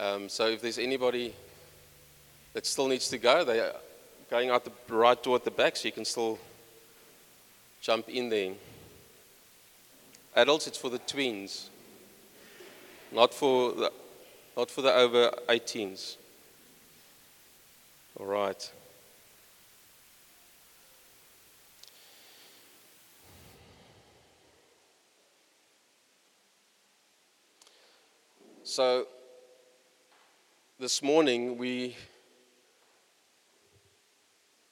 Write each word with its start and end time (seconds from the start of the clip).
Um, 0.00 0.30
so 0.30 0.46
if 0.46 0.62
there's 0.62 0.78
anybody 0.78 1.34
that 2.54 2.64
still 2.64 2.88
needs 2.88 3.10
to 3.10 3.18
go, 3.18 3.44
they 3.44 3.60
are 3.60 3.74
going 4.30 4.48
out 4.48 4.64
the 4.64 4.72
right 4.88 5.22
door 5.22 5.36
at 5.36 5.44
the 5.44 5.50
back, 5.50 5.76
so 5.76 5.88
you 5.88 5.92
can 5.92 6.06
still 6.06 6.38
jump 7.82 8.08
in 8.08 8.30
there. 8.30 8.54
Adults, 10.34 10.66
it's 10.66 10.78
for 10.78 10.88
the 10.88 11.00
tweens, 11.00 11.66
not 13.12 13.34
for 13.34 13.72
the, 13.72 13.92
not 14.56 14.70
for 14.70 14.80
the 14.80 14.94
over 14.94 15.32
18s. 15.50 16.16
All 18.18 18.24
right. 18.24 18.72
So, 28.64 29.06
this 30.80 31.02
morning 31.02 31.58
we 31.58 31.94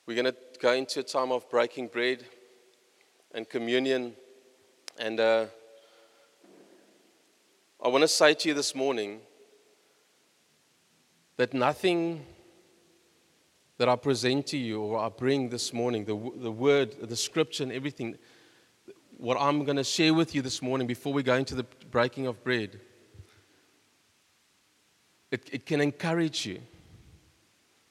we're 0.06 0.14
going 0.14 0.24
to 0.24 0.34
go 0.58 0.72
into 0.72 1.00
a 1.00 1.02
time 1.02 1.30
of 1.30 1.46
breaking 1.50 1.88
bread 1.88 2.24
and 3.34 3.46
communion, 3.46 4.14
and 4.98 5.20
uh, 5.20 5.44
I 7.84 7.88
want 7.88 8.00
to 8.00 8.08
say 8.08 8.32
to 8.32 8.48
you 8.48 8.54
this 8.54 8.74
morning 8.74 9.20
that 11.36 11.52
nothing 11.52 12.24
that 13.76 13.90
I 13.90 13.96
present 13.96 14.46
to 14.46 14.56
you 14.56 14.80
or 14.80 14.98
I 14.98 15.10
bring 15.10 15.50
this 15.50 15.74
morning, 15.74 16.06
the, 16.06 16.18
the 16.36 16.50
word, 16.50 16.96
the 17.02 17.16
scripture, 17.16 17.64
and 17.64 17.72
everything, 17.72 18.16
what 19.18 19.36
I'm 19.38 19.62
going 19.66 19.76
to 19.76 19.84
share 19.84 20.14
with 20.14 20.34
you 20.34 20.40
this 20.40 20.62
morning 20.62 20.86
before 20.86 21.12
we 21.12 21.22
go 21.22 21.34
into 21.34 21.54
the 21.54 21.66
breaking 21.90 22.26
of 22.26 22.42
bread 22.42 22.80
it, 25.30 25.48
it 25.52 25.66
can 25.66 25.80
encourage 25.80 26.46
you. 26.46 26.60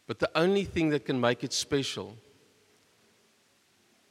But 0.08 0.20
the 0.20 0.30
only 0.36 0.64
thing 0.64 0.90
that 0.90 1.06
can 1.06 1.20
make 1.20 1.44
it 1.44 1.54
special 1.54 2.16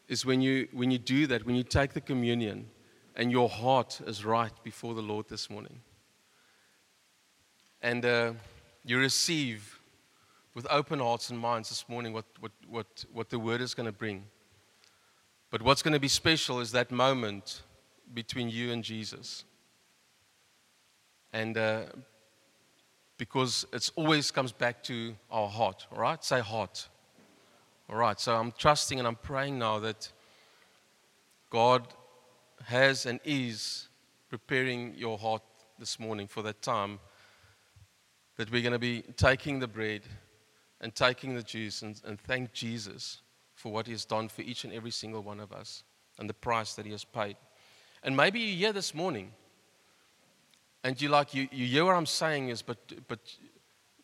is 0.08 0.24
when 0.24 0.40
you, 0.40 0.68
when 0.72 0.90
you 0.90 0.98
do 0.98 1.26
that, 1.26 1.44
when 1.46 1.56
you 1.56 1.64
take 1.64 1.92
the 1.92 2.00
communion 2.00 2.68
and 3.16 3.32
your 3.32 3.48
heart 3.48 4.00
is 4.06 4.24
right 4.24 4.52
before 4.62 4.94
the 4.94 5.02
Lord 5.02 5.28
this 5.28 5.48
morning. 5.50 5.80
And 7.82 8.04
uh, 8.04 8.32
you 8.84 8.98
receive 8.98 9.80
with 10.54 10.66
open 10.70 11.00
hearts 11.00 11.30
and 11.30 11.38
minds 11.38 11.70
this 11.70 11.84
morning 11.88 12.12
what, 12.12 12.24
what, 12.40 12.52
what, 12.68 13.04
what 13.12 13.30
the 13.30 13.38
word 13.38 13.60
is 13.60 13.74
going 13.74 13.86
to 13.86 13.92
bring. 13.92 14.24
But 15.50 15.62
what's 15.62 15.82
going 15.82 15.94
to 15.94 16.00
be 16.00 16.08
special 16.08 16.60
is 16.60 16.72
that 16.72 16.90
moment 16.90 17.62
between 18.12 18.48
you 18.48 18.72
and 18.72 18.84
Jesus. 18.84 19.44
And 21.32 21.56
uh, 21.56 21.84
because 23.18 23.66
it 23.72 23.90
always 23.96 24.30
comes 24.30 24.52
back 24.52 24.82
to 24.84 25.14
our 25.30 25.48
heart, 25.48 25.86
all 25.92 26.00
right? 26.00 26.22
Say 26.22 26.40
heart. 26.40 26.88
All 27.88 27.96
right, 27.96 28.18
so 28.18 28.34
I'm 28.34 28.52
trusting 28.58 28.98
and 28.98 29.06
I'm 29.06 29.16
praying 29.16 29.58
now 29.58 29.78
that 29.78 30.10
God 31.50 31.86
has 32.64 33.06
and 33.06 33.20
is 33.24 33.88
preparing 34.28 34.94
your 34.96 35.16
heart 35.18 35.42
this 35.78 36.00
morning 36.00 36.26
for 36.26 36.42
that 36.42 36.62
time 36.62 36.98
that 38.36 38.50
we're 38.50 38.62
going 38.62 38.72
to 38.72 38.78
be 38.78 39.02
taking 39.16 39.60
the 39.60 39.68
bread 39.68 40.02
and 40.80 40.94
taking 40.94 41.34
the 41.34 41.42
juice 41.42 41.82
and, 41.82 42.00
and 42.04 42.20
thank 42.20 42.52
Jesus 42.52 43.22
for 43.54 43.72
what 43.72 43.86
he 43.86 43.92
has 43.92 44.04
done 44.04 44.28
for 44.28 44.42
each 44.42 44.64
and 44.64 44.72
every 44.72 44.90
single 44.90 45.22
one 45.22 45.40
of 45.40 45.52
us 45.52 45.84
and 46.18 46.28
the 46.28 46.34
price 46.34 46.74
that 46.74 46.84
he 46.84 46.92
has 46.92 47.04
paid. 47.04 47.36
And 48.02 48.16
maybe 48.16 48.40
you're 48.40 48.56
here 48.56 48.72
this 48.72 48.94
morning 48.94 49.32
and 50.86 51.02
you 51.02 51.08
like 51.08 51.34
you, 51.34 51.48
you 51.50 51.66
hear 51.66 51.84
what 51.84 51.96
I'm 51.96 52.06
saying 52.06 52.48
is, 52.48 52.62
but 52.62 52.78
but 53.08 53.18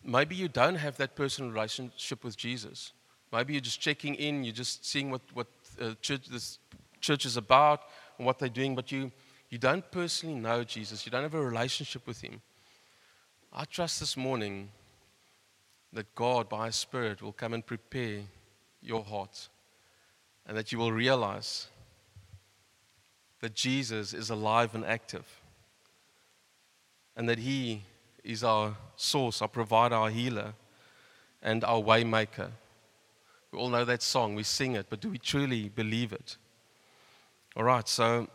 maybe 0.03 0.35
you 0.35 0.49
don't 0.49 0.75
have 0.75 0.97
that 0.97 1.15
personal 1.15 1.53
relationship 1.53 2.25
with 2.25 2.37
Jesus. 2.37 2.93
Maybe 3.33 3.53
you're 3.53 3.63
just 3.63 3.81
checking 3.81 4.17
in, 4.17 4.43
you're 4.43 4.61
just 4.65 4.85
seeing 4.85 5.09
what 5.13 5.21
what 5.33 5.47
uh, 5.81 5.95
church 6.03 6.27
this 6.27 6.59
church 7.01 7.25
is 7.25 7.37
about 7.37 7.83
and 8.19 8.27
what 8.27 8.41
they're 8.41 8.57
doing, 8.61 8.75
but 8.75 8.91
you 8.91 9.13
you 9.49 9.59
don't 9.59 9.89
personally 9.93 10.35
know 10.35 10.65
Jesus. 10.65 11.07
You 11.07 11.13
don't 11.13 11.23
have 11.23 11.35
a 11.35 11.45
relationship 11.53 12.05
with 12.05 12.21
Him. 12.21 12.43
I 13.53 13.65
trust 13.65 14.01
this 14.01 14.17
morning 14.17 14.71
that 15.93 16.13
God, 16.17 16.49
by 16.49 16.67
His 16.67 16.77
Spirit, 16.77 17.23
will 17.23 17.39
come 17.43 17.55
and 17.55 17.65
prepare 17.65 18.23
your 18.81 19.05
heart, 19.05 19.49
and 20.49 20.57
that 20.57 20.73
you 20.73 20.79
will 20.79 20.91
realize 20.91 21.69
that 23.39 23.55
Jesus 23.55 24.13
is 24.13 24.31
alive 24.31 24.75
and 24.75 24.85
active 24.85 25.42
and 27.17 27.29
that 27.29 27.39
He 27.39 27.83
is 28.25 28.45
our 28.45 28.77
source, 28.97 29.43
our 29.43 29.49
provider, 29.49 29.95
our 29.95 30.11
healer, 30.11 30.55
and 31.43 31.65
our 31.65 31.81
waymaker. 31.81 32.51
We 33.51 33.59
all 33.59 33.69
know 33.69 33.85
that 33.85 34.03
song, 34.03 34.35
we 34.35 34.45
sing 34.45 34.75
it, 34.75 34.87
but 34.89 35.01
do 35.01 35.11
we 35.11 35.19
truly 35.19 35.69
believe 35.69 36.13
it? 36.13 36.37
All 37.57 37.65
right, 37.65 37.87
so 37.87 38.29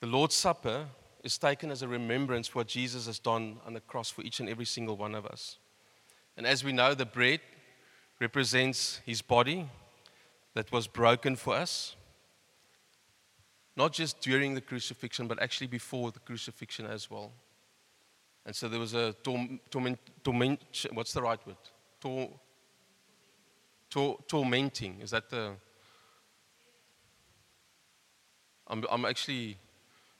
the 0.00 0.06
Lord's 0.06 0.34
Supper 0.34 0.86
is 1.22 1.38
taken 1.38 1.70
as 1.70 1.82
a 1.82 1.88
remembrance 1.88 2.48
for 2.48 2.60
what 2.60 2.68
Jesus 2.68 3.06
has 3.06 3.18
done 3.18 3.58
on 3.66 3.74
the 3.74 3.80
cross 3.80 4.10
for 4.10 4.22
each 4.22 4.40
and 4.40 4.48
every 4.48 4.64
single 4.64 4.96
one 4.96 5.14
of 5.14 5.26
us. 5.26 5.58
And 6.36 6.46
as 6.46 6.64
we 6.64 6.72
know, 6.72 6.94
the 6.94 7.06
bread 7.06 7.40
represents 8.18 9.00
his 9.04 9.20
body 9.20 9.68
that 10.54 10.72
was 10.72 10.86
broken 10.86 11.36
for 11.36 11.54
us. 11.54 11.96
Not 13.76 13.92
just 13.92 14.20
during 14.20 14.54
the 14.54 14.60
crucifixion, 14.60 15.26
but 15.26 15.40
actually 15.42 15.66
before 15.66 16.10
the 16.10 16.20
crucifixion 16.20 16.86
as 16.86 17.10
well. 17.10 17.32
And 18.44 18.54
so 18.54 18.68
there 18.68 18.80
was 18.80 18.94
a 18.94 19.14
torment, 19.22 19.98
torment 20.22 20.60
what's 20.92 21.12
the 21.12 21.22
right 21.22 21.44
word? 21.46 21.56
Tor, 22.00 22.28
tor, 23.88 24.18
tormenting. 24.26 25.00
Is 25.00 25.10
that 25.10 25.30
the. 25.30 25.52
I'm, 28.66 28.84
I'm 28.90 29.04
actually 29.04 29.58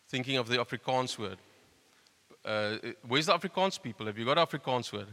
thinking 0.08 0.36
of 0.36 0.46
the 0.48 0.58
Afrikaans 0.58 1.18
word. 1.18 1.38
Uh, 2.44 2.76
where's 3.06 3.26
the 3.26 3.32
Afrikaans 3.32 3.80
people? 3.80 4.06
Have 4.06 4.18
you 4.18 4.24
got 4.24 4.36
Afrikaans 4.36 4.92
word? 4.92 5.08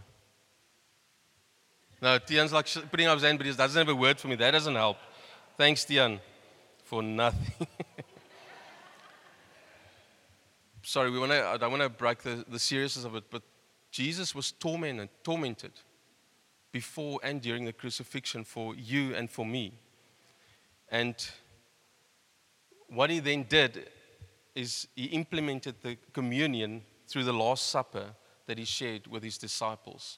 No, 2.02 2.18
Tian's 2.20 2.54
like 2.54 2.68
putting 2.92 3.08
up 3.08 3.16
his 3.16 3.24
hand, 3.24 3.38
but 3.38 3.46
he 3.46 3.54
doesn't 3.54 3.78
have 3.78 3.90
a 3.90 3.96
word 3.96 4.20
for 4.20 4.28
me. 4.28 4.36
That 4.36 4.52
doesn't 4.52 4.76
help. 4.76 4.98
Thanks, 5.58 5.84
Tian, 5.84 6.20
for 6.86 7.04
nothing. 7.04 7.68
sorry, 10.90 11.12
we 11.12 11.20
wanna, 11.20 11.44
I 11.46 11.58
don't 11.58 11.70
want 11.70 11.84
to 11.84 11.90
break 11.90 12.24
the, 12.24 12.44
the 12.50 12.58
seriousness 12.58 13.06
of 13.06 13.16
it, 13.16 13.26
but 13.30 13.44
Jesus 13.92 14.34
was 14.34 14.52
tormented, 14.52 15.10
tormented 15.24 15.72
before 16.72 17.20
and 17.22 17.42
during 17.42 17.66
the 17.66 17.74
crucifixion 17.74 18.44
for 18.44 18.74
you 18.76 19.14
and 19.14 19.30
for 19.30 19.46
me. 19.46 19.74
And 20.90 21.16
what 22.88 23.12
he 23.12 23.20
then 23.20 23.46
did 23.48 23.88
is 24.56 24.88
he 24.96 25.06
implemented 25.06 25.76
the 25.84 25.96
communion 26.12 26.82
through 27.08 27.24
the 27.24 27.34
Last 27.34 27.68
Supper 27.68 28.16
that 28.48 28.58
he 28.58 28.66
shared 28.66 29.06
with 29.06 29.22
his 29.22 29.38
disciples. 29.38 30.18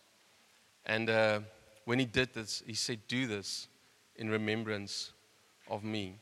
And 0.85 1.09
uh, 1.09 1.41
when 1.83 1.99
he 1.99 2.05
did 2.05 2.33
this, 2.33 2.63
he 2.65 2.75
said, 2.75 2.99
Do 3.09 3.27
this 3.27 3.67
in 4.15 4.29
remembrance 4.29 5.11
of 5.69 5.83
me. 5.83 6.15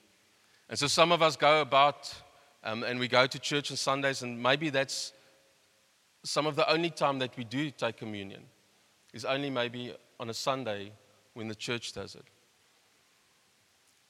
And 0.67 0.77
so 0.77 0.87
some 0.87 1.11
of 1.11 1.21
us 1.21 1.35
go 1.35 1.61
about 1.61 2.11
um, 2.63 2.83
and 2.83 2.99
we 2.99 3.07
go 3.07 3.27
to 3.27 3.39
church 3.39 3.71
on 3.71 3.77
Sundays, 3.77 4.21
and 4.21 4.41
maybe 4.41 4.69
that's 4.69 5.13
some 6.23 6.45
of 6.45 6.55
the 6.55 6.69
only 6.71 6.89
time 6.89 7.19
that 7.19 7.35
we 7.37 7.43
do 7.43 7.71
take 7.71 7.97
communion, 7.97 8.43
is 9.13 9.25
only 9.25 9.49
maybe 9.49 9.93
on 10.19 10.29
a 10.29 10.33
Sunday 10.33 10.91
when 11.33 11.47
the 11.47 11.55
church 11.55 11.93
does 11.93 12.15
it. 12.15 12.25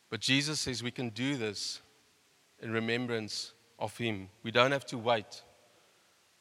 But 0.10 0.22
Jesus 0.22 0.60
says 0.60 0.82
we 0.82 0.92
can 0.92 1.10
do 1.10 1.38
this 1.38 1.82
in 2.62 2.72
remembrance 2.72 3.54
of 3.78 3.96
Him. 3.98 4.30
We 4.44 4.52
don't 4.52 4.72
have 4.72 4.86
to 4.88 4.98
wait 4.98 5.44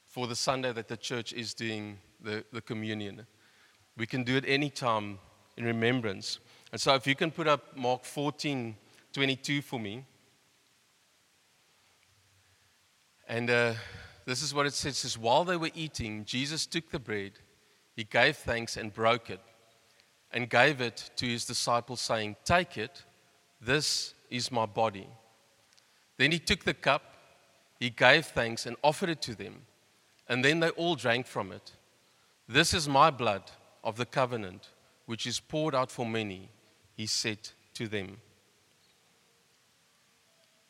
for 0.07 0.27
the 0.27 0.37
Sunday 0.37 0.73
that 0.73 0.89
the 0.89 0.97
church 0.97 1.33
is 1.33 1.53
doing 1.53 1.99
the, 2.21 2.45
the 2.53 2.63
communion. 2.63 3.27
We 3.97 4.07
can 4.07 4.25
do 4.25 4.37
it 4.37 4.45
any 4.47 4.71
time 4.71 5.19
in 5.57 5.65
remembrance. 5.65 6.39
And 6.73 6.81
so 6.81 6.95
if 6.95 7.07
you 7.07 7.15
can 7.15 7.31
put 7.31 7.47
up 7.47 7.77
Mark 7.77 8.05
14 8.05 8.75
22 9.13 9.63
for 9.63 9.81
me. 9.81 10.05
And 13.29 13.51
uh, 13.51 13.75
this 14.25 14.43
is 14.43 14.55
what 14.55 14.65
it 14.65 14.73
says, 14.73 14.95
it 14.95 14.97
says, 14.97 15.19
While 15.19 15.45
they 15.45 15.57
were 15.57 15.71
eating, 15.75 16.25
Jesus 16.25 16.65
took 16.65 16.91
the 16.91 16.99
bread, 16.99 17.33
he 17.95 18.05
gave 18.05 18.37
thanks 18.37 18.77
and 18.79 18.93
broke 18.93 19.29
it, 19.29 19.41
and 20.33 20.49
gave 20.49 20.81
it 20.81 21.11
to 21.17 21.27
his 21.27 21.45
disciples, 21.45 22.01
saying, 22.01 22.37
Take 22.45 22.79
it, 22.79 23.05
this 23.61 24.15
is 24.31 24.51
my 24.51 24.65
body. 24.65 25.07
Then 26.17 26.33
he 26.33 26.39
took 26.39 26.65
the 26.65 26.75
cup, 26.75 27.03
he 27.79 27.91
gave 27.91 28.25
thanks 28.27 28.65
and 28.65 28.77
offered 28.83 29.11
it 29.11 29.21
to 29.23 29.35
them, 29.35 29.67
and 30.27 30.43
then 30.43 30.61
they 30.61 30.71
all 30.71 30.95
drank 30.95 31.27
from 31.27 31.53
it. 31.53 31.73
This 32.49 32.73
is 32.73 32.89
my 32.89 33.11
blood 33.11 33.43
of 33.85 33.97
the 33.97 34.07
covenant, 34.07 34.71
which 35.05 35.27
is 35.27 35.39
poured 35.39 35.75
out 35.75 35.91
for 35.91 36.07
many, 36.07 36.49
he 36.97 37.07
said 37.07 37.51
to 37.75 37.89
them. 37.89 38.17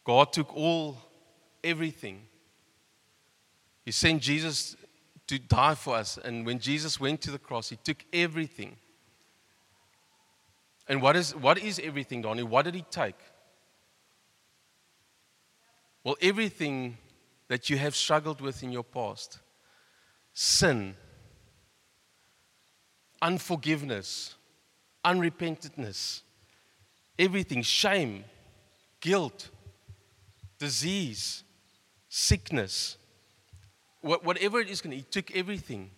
God 0.05 0.33
took 0.33 0.55
all, 0.57 0.99
everything 1.63 2.23
he 3.89 3.93
sent 3.93 4.21
Jesus 4.21 4.77
to 5.29 5.39
die 5.39 5.75
for 5.75 5.97
us. 5.97 6.19
And 6.23 6.45
when 6.45 6.59
Jesus 6.59 7.01
went 7.01 7.23
to 7.23 7.31
the 7.31 7.39
cross, 7.39 7.71
he 7.71 7.77
took 7.77 8.05
everything. 8.13 8.77
And 10.87 11.01
what 11.01 11.17
is, 11.17 11.35
what 11.35 11.57
is 11.57 11.81
everything, 11.83 12.23
Danie? 12.23 12.45
What 12.45 12.67
did 12.67 12.75
he 12.75 12.85
take? 12.91 13.15
Well, 16.05 16.17
everything 16.21 16.99
that 17.49 17.71
you 17.71 17.79
have 17.79 17.97
struggled 17.97 18.43
with 18.43 18.63
in 18.63 18.73
your 18.73 18.85
past 18.85 19.39
sin, 20.35 20.95
unforgiveness, 23.23 24.35
unrepentantness, 25.03 26.21
everything, 27.19 27.63
shame, 27.63 28.25
guilt, 29.01 29.49
disease, 30.59 31.43
sickness, 32.11 32.99
whatever 34.01 34.61
it 34.61 34.69
is, 34.69 34.81
going 34.81 34.93
to, 34.93 34.97
he 34.97 35.03
took 35.03 35.35
everything. 35.35 35.91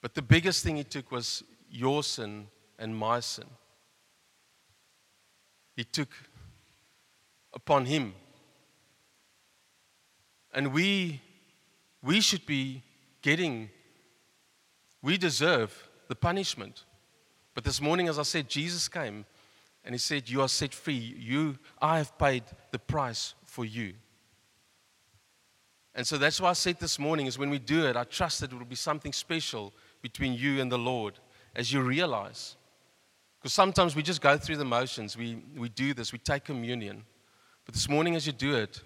But 0.00 0.14
the 0.14 0.22
biggest 0.22 0.64
thing 0.64 0.76
he 0.76 0.84
took 0.84 1.10
was 1.10 1.42
your 1.70 2.02
sin 2.02 2.48
and 2.78 2.96
my 2.96 3.20
sin. 3.20 3.46
He 5.76 5.84
took 5.84 6.08
upon 7.52 7.86
him. 7.86 8.14
And 10.52 10.72
we, 10.72 11.20
we 12.02 12.20
should 12.20 12.46
be 12.46 12.82
getting, 13.22 13.70
we 15.02 15.18
deserve 15.18 15.88
the 16.08 16.14
punishment. 16.14 16.84
But 17.54 17.64
this 17.64 17.80
morning, 17.80 18.08
as 18.08 18.18
I 18.18 18.22
said, 18.22 18.48
Jesus 18.48 18.88
came 18.88 19.24
and 19.84 19.94
he 19.94 19.98
said, 19.98 20.28
You 20.28 20.42
are 20.42 20.48
set 20.48 20.74
free. 20.74 21.16
You, 21.18 21.58
I 21.80 21.98
have 21.98 22.16
paid 22.18 22.44
the 22.70 22.78
price 22.78 23.34
for 23.44 23.64
you. 23.64 23.94
And 25.98 26.06
so 26.06 26.16
that's 26.16 26.40
why 26.40 26.50
I 26.50 26.52
said 26.52 26.78
this 26.78 26.96
morning 26.96 27.26
is 27.26 27.40
when 27.40 27.50
we 27.50 27.58
do 27.58 27.84
it, 27.84 27.96
I 27.96 28.04
trust 28.04 28.40
that 28.40 28.52
it 28.52 28.56
will 28.56 28.64
be 28.64 28.76
something 28.76 29.12
special 29.12 29.72
between 30.00 30.32
you 30.32 30.60
and 30.60 30.70
the 30.70 30.78
Lord 30.78 31.18
as 31.56 31.72
you 31.72 31.80
realize. 31.80 32.54
Because 33.40 33.52
sometimes 33.52 33.96
we 33.96 34.04
just 34.04 34.20
go 34.20 34.38
through 34.38 34.58
the 34.58 34.64
motions. 34.64 35.16
We, 35.16 35.42
we 35.56 35.68
do 35.70 35.94
this, 35.94 36.12
we 36.12 36.20
take 36.20 36.44
communion. 36.44 37.02
But 37.64 37.74
this 37.74 37.88
morning, 37.88 38.14
as 38.14 38.28
you 38.28 38.32
do 38.32 38.54
it, 38.54 38.80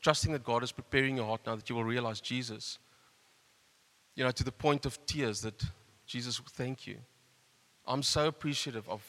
trusting 0.00 0.30
that 0.30 0.44
God 0.44 0.62
is 0.62 0.70
preparing 0.70 1.16
your 1.16 1.26
heart 1.26 1.40
now 1.44 1.56
that 1.56 1.68
you 1.68 1.74
will 1.74 1.82
realize 1.82 2.20
Jesus, 2.20 2.78
you 4.14 4.22
know, 4.22 4.30
to 4.30 4.44
the 4.44 4.52
point 4.52 4.86
of 4.86 5.04
tears 5.06 5.40
that 5.40 5.60
Jesus, 6.06 6.40
thank 6.52 6.86
you. 6.86 6.98
I'm 7.84 8.04
so 8.04 8.28
appreciative 8.28 8.88
of 8.88 9.02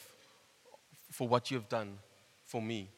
for 1.12 1.28
what 1.28 1.52
you 1.52 1.58
have 1.58 1.68
done 1.68 1.98
for 2.44 2.60
me 2.60 2.90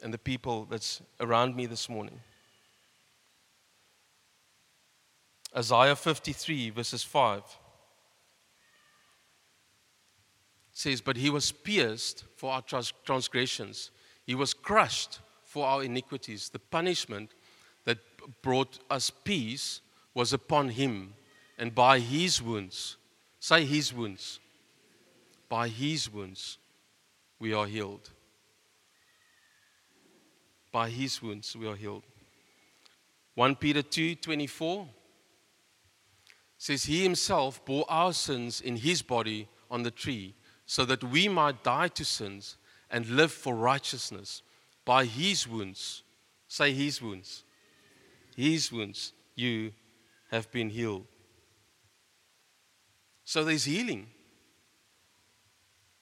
and 0.00 0.14
the 0.14 0.18
people 0.18 0.64
that's 0.70 1.02
around 1.18 1.56
me 1.56 1.66
this 1.66 1.88
morning. 1.88 2.20
Isaiah 5.56 5.96
53, 5.96 6.70
verses 6.70 7.02
5 7.02 7.42
says, 10.72 11.00
But 11.00 11.16
he 11.16 11.28
was 11.28 11.52
pierced 11.52 12.24
for 12.36 12.52
our 12.52 12.62
transgressions, 13.04 13.90
he 14.24 14.34
was 14.34 14.54
crushed 14.54 15.20
for 15.44 15.66
our 15.66 15.82
iniquities. 15.82 16.48
The 16.48 16.58
punishment 16.58 17.32
that 17.84 17.98
brought 18.40 18.78
us 18.90 19.10
peace 19.10 19.80
was 20.14 20.32
upon 20.32 20.70
him, 20.70 21.14
and 21.58 21.74
by 21.74 21.98
his 21.98 22.40
wounds, 22.40 22.96
say 23.38 23.64
his 23.64 23.92
wounds, 23.92 24.40
by 25.48 25.68
his 25.68 26.10
wounds 26.10 26.56
we 27.38 27.52
are 27.52 27.66
healed. 27.66 28.10
By 30.70 30.88
his 30.88 31.20
wounds 31.20 31.54
we 31.54 31.66
are 31.66 31.76
healed. 31.76 32.04
1 33.34 33.56
Peter 33.56 33.82
2 33.82 34.14
24 34.14 34.88
says, 36.62 36.84
He 36.84 37.02
himself 37.02 37.64
bore 37.64 37.84
our 37.88 38.12
sins 38.12 38.60
in 38.60 38.76
his 38.76 39.02
body 39.02 39.48
on 39.68 39.82
the 39.82 39.90
tree, 39.90 40.32
so 40.64 40.84
that 40.84 41.02
we 41.02 41.26
might 41.26 41.64
die 41.64 41.88
to 41.88 42.04
sins 42.04 42.56
and 42.88 43.04
live 43.08 43.32
for 43.32 43.56
righteousness. 43.56 44.42
By 44.84 45.06
his 45.06 45.48
wounds, 45.48 46.04
say 46.46 46.72
his 46.72 47.02
wounds, 47.02 47.42
his 48.36 48.70
wounds, 48.70 49.12
you 49.34 49.72
have 50.30 50.52
been 50.52 50.70
healed. 50.70 51.06
So 53.24 53.42
there's 53.42 53.64
healing. 53.64 54.06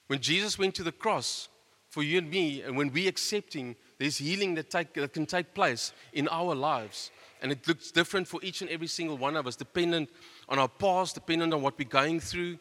When 0.08 0.20
Jesus 0.20 0.58
went 0.58 0.74
to 0.74 0.82
the 0.82 0.92
cross 0.92 1.48
for 1.88 2.02
you 2.02 2.18
and 2.18 2.30
me, 2.30 2.60
and 2.60 2.76
when 2.76 2.92
we 2.92 3.08
accepting, 3.08 3.76
there's 3.98 4.18
healing 4.18 4.54
that, 4.56 4.68
take, 4.68 4.92
that 4.92 5.14
can 5.14 5.24
take 5.24 5.54
place 5.54 5.94
in 6.12 6.28
our 6.28 6.54
lives. 6.54 7.10
And 7.42 7.50
it 7.50 7.66
looks 7.66 7.90
different 7.90 8.28
for 8.28 8.40
each 8.42 8.60
and 8.60 8.70
every 8.70 8.86
single 8.86 9.16
one 9.16 9.36
of 9.36 9.46
us, 9.46 9.56
dependent 9.56 10.10
on 10.50 10.58
our 10.58 10.68
past, 10.68 11.14
dependent 11.14 11.54
on 11.54 11.62
what 11.62 11.78
we're 11.78 11.88
going 11.88 12.20
through. 12.20 12.58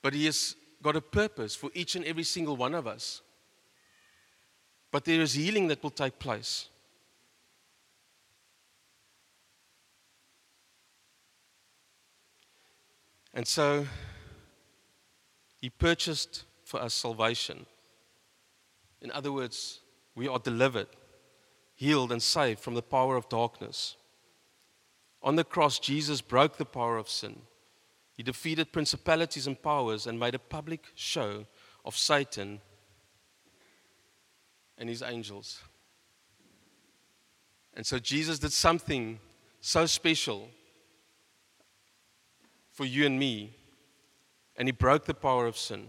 But 0.00 0.14
He 0.14 0.24
has 0.26 0.54
got 0.82 0.96
a 0.96 1.00
purpose 1.00 1.54
for 1.54 1.70
each 1.74 1.96
and 1.96 2.04
every 2.04 2.22
single 2.22 2.56
one 2.56 2.74
of 2.74 2.86
us. 2.86 3.20
But 4.92 5.04
there 5.04 5.20
is 5.20 5.34
healing 5.34 5.66
that 5.68 5.82
will 5.82 5.90
take 5.90 6.18
place. 6.18 6.68
And 13.34 13.46
so 13.46 13.86
he 15.60 15.68
purchased 15.68 16.44
for 16.64 16.80
us 16.80 16.94
salvation. 16.94 17.66
In 19.02 19.10
other 19.10 19.30
words, 19.30 19.80
we 20.14 20.26
are 20.26 20.38
delivered, 20.38 20.88
healed, 21.74 22.12
and 22.12 22.22
saved 22.22 22.60
from 22.60 22.72
the 22.72 22.82
power 22.82 23.14
of 23.14 23.28
darkness. 23.28 23.96
On 25.26 25.34
the 25.34 25.42
cross, 25.42 25.80
Jesus 25.80 26.20
broke 26.20 26.56
the 26.56 26.64
power 26.64 26.96
of 26.96 27.10
sin. 27.10 27.42
He 28.12 28.22
defeated 28.22 28.72
principalities 28.72 29.48
and 29.48 29.60
powers 29.60 30.06
and 30.06 30.20
made 30.20 30.36
a 30.36 30.38
public 30.38 30.84
show 30.94 31.46
of 31.84 31.96
Satan 31.96 32.60
and 34.78 34.88
his 34.88 35.02
angels. 35.02 35.60
And 37.74 37.84
so 37.84 37.98
Jesus 37.98 38.38
did 38.38 38.52
something 38.52 39.18
so 39.60 39.84
special 39.86 40.48
for 42.70 42.84
you 42.84 43.04
and 43.04 43.18
me 43.18 43.56
and 44.56 44.68
he 44.68 44.72
broke 44.72 45.06
the 45.06 45.14
power 45.14 45.46
of 45.46 45.58
sin. 45.58 45.88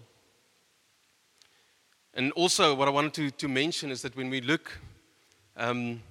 And 2.16 2.31
also, 2.31 2.74
what 2.74 2.88
I 2.88 2.92
wanted 2.92 3.13
to, 3.13 3.30
to 3.30 3.48
mention 3.48 3.92
is 3.92 4.01
that 4.01 4.16
when 4.16 4.31
we 4.31 4.42
look 4.42 4.80
um, 5.56 6.01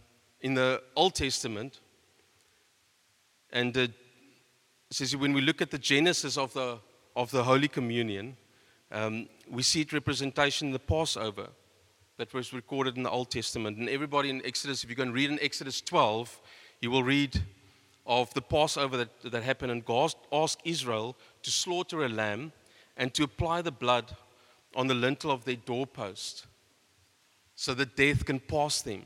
in 0.41 0.55
the 0.55 0.81
Old 0.95 1.17
Testament, 1.17 1.81
and 3.53 3.77
it 3.77 3.93
says 4.91 5.17
when 5.17 5.33
we 5.33 5.41
look 5.41 5.61
at 5.63 5.71
the 5.71 5.79
genesis 5.79 6.37
of 6.37 6.53
the, 6.53 6.79
of 7.15 7.31
the 7.31 7.45
Holy 7.45 7.69
Communion, 7.69 8.37
um, 8.93 9.29
we 9.49 9.63
see 9.63 9.81
it 9.81 9.93
representation 9.93 10.69
in 10.69 10.73
the 10.73 10.79
Passover 10.79 11.49
that 12.19 12.33
was 12.33 12.53
recorded 12.53 12.97
in 12.97 13.03
the 13.03 13.11
Old 13.11 13.31
Testament. 13.31 13.79
And 13.79 13.89
everybody 13.89 14.31
in 14.31 14.45
Exodus, 14.45 14.85
if 14.85 14.91
you 14.91 14.97
go 14.97 15.03
and 15.03 15.15
read 15.15 15.31
in 15.31 15.39
Exodus 15.41 15.81
12, 15.81 16.41
you 16.81 16.91
will 16.91 17.03
read 17.03 17.43
of 18.07 18.33
the 18.35 18.43
Passover 18.43 18.97
that, 18.97 19.33
that 19.33 19.43
happened, 19.43 19.73
and 19.73 19.85
God 19.85 20.15
asked 20.33 20.61
Israel 20.65 21.17
to 21.43 21.51
slaughter 21.51 22.05
a 22.05 22.09
lamb 22.09 22.53
and 22.97 23.13
to 23.15 23.25
apply 23.25 23.63
the 23.63 23.73
blood 23.73 24.17
on 24.75 24.87
the 24.87 24.95
lintel 24.95 25.31
of 25.31 25.45
their 25.45 25.57
doorpost 25.57 26.47
so 27.55 27.75
that 27.75 27.97
death 27.97 28.25
can 28.25 28.39
pass 28.39 28.83
them. 28.83 29.03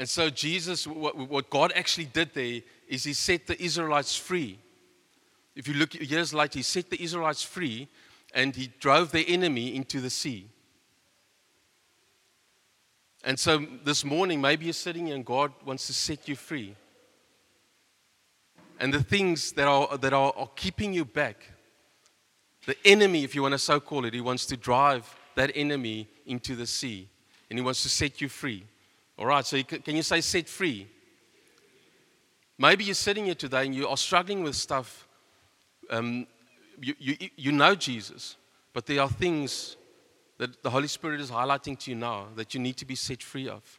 And 0.00 0.08
so, 0.08 0.30
Jesus, 0.30 0.86
what, 0.86 1.14
what 1.14 1.50
God 1.50 1.74
actually 1.76 2.06
did 2.06 2.32
there 2.32 2.62
is 2.88 3.04
He 3.04 3.12
set 3.12 3.46
the 3.46 3.62
Israelites 3.62 4.16
free. 4.16 4.58
If 5.54 5.68
you 5.68 5.74
look 5.74 5.92
years 5.92 6.32
later, 6.32 6.60
He 6.60 6.62
set 6.62 6.88
the 6.88 7.02
Israelites 7.02 7.42
free 7.42 7.86
and 8.32 8.56
He 8.56 8.72
drove 8.80 9.12
their 9.12 9.26
enemy 9.28 9.76
into 9.76 10.00
the 10.00 10.08
sea. 10.08 10.48
And 13.24 13.38
so, 13.38 13.58
this 13.84 14.02
morning, 14.02 14.40
maybe 14.40 14.64
you're 14.64 14.72
sitting 14.72 15.08
here 15.08 15.16
and 15.16 15.22
God 15.26 15.52
wants 15.66 15.86
to 15.88 15.92
set 15.92 16.26
you 16.26 16.34
free 16.34 16.74
and 18.78 18.94
the 18.94 19.02
things 19.02 19.52
that 19.52 19.68
are, 19.68 19.98
that 19.98 20.14
are, 20.14 20.32
are 20.34 20.48
keeping 20.56 20.94
you 20.94 21.04
back. 21.04 21.44
The 22.64 22.76
enemy, 22.86 23.22
if 23.22 23.34
you 23.34 23.42
want 23.42 23.52
to 23.52 23.58
so 23.58 23.80
call 23.80 24.06
it, 24.06 24.14
he 24.14 24.22
wants 24.22 24.46
to 24.46 24.56
drive 24.56 25.14
that 25.34 25.52
enemy 25.54 26.08
into 26.24 26.56
the 26.56 26.66
sea 26.66 27.10
and 27.50 27.58
he 27.58 27.62
wants 27.62 27.82
to 27.82 27.90
set 27.90 28.22
you 28.22 28.30
free. 28.30 28.64
All 29.20 29.26
right, 29.26 29.44
so 29.44 29.56
you, 29.56 29.64
can 29.64 29.96
you 29.96 30.02
say 30.02 30.22
set 30.22 30.48
free? 30.48 30.88
Maybe 32.56 32.84
you're 32.84 32.94
sitting 32.94 33.26
here 33.26 33.34
today 33.34 33.66
and 33.66 33.74
you 33.74 33.86
are 33.86 33.96
struggling 33.98 34.42
with 34.42 34.56
stuff. 34.56 35.06
Um, 35.90 36.26
you, 36.80 36.94
you, 36.98 37.16
you 37.36 37.52
know 37.52 37.74
Jesus, 37.74 38.36
but 38.72 38.86
there 38.86 39.02
are 39.02 39.10
things 39.10 39.76
that 40.38 40.62
the 40.62 40.70
Holy 40.70 40.88
Spirit 40.88 41.20
is 41.20 41.30
highlighting 41.30 41.78
to 41.80 41.90
you 41.90 41.98
now 41.98 42.28
that 42.34 42.54
you 42.54 42.60
need 42.60 42.78
to 42.78 42.86
be 42.86 42.94
set 42.94 43.22
free 43.22 43.46
of. 43.46 43.78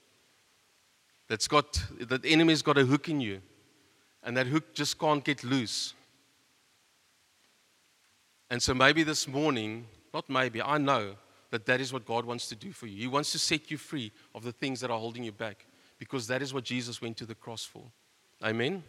That's 1.28 1.48
got, 1.48 1.82
that 2.00 2.22
the 2.22 2.30
enemy's 2.30 2.62
got 2.62 2.78
a 2.78 2.86
hook 2.86 3.10
in 3.10 3.20
you 3.20 3.42
and 4.22 4.38
that 4.38 4.46
hook 4.46 4.76
just 4.76 5.00
can't 5.00 5.24
get 5.24 5.44
loose. 5.44 5.96
And 8.52 8.62
so 8.62 8.76
maybe 8.76 9.02
this 9.02 9.28
morning, 9.28 9.88
not 10.14 10.30
maybe, 10.30 10.62
I 10.62 10.78
know 10.78 11.16
that 11.52 11.66
that 11.66 11.80
is 11.80 11.94
what 11.94 12.06
God 12.06 12.26
wants 12.26 12.48
to 12.50 12.56
do 12.56 12.72
for 12.72 12.88
you. 12.88 12.98
He 12.98 13.08
wants 13.08 13.32
to 13.34 13.40
set 13.40 13.70
you 13.70 13.78
free 13.78 14.12
of 14.34 14.44
the 14.44 14.52
things 14.52 14.80
that 14.80 14.90
are 14.90 15.00
holding 15.00 15.24
you 15.24 15.32
back 15.32 15.66
because 16.00 16.26
that 16.28 16.42
is 16.42 16.54
what 16.54 16.64
Jesus 16.64 17.02
went 17.02 17.18
to 17.18 17.26
the 17.26 17.36
cross 17.36 17.64
for. 17.64 17.84
Amen. 18.44 18.84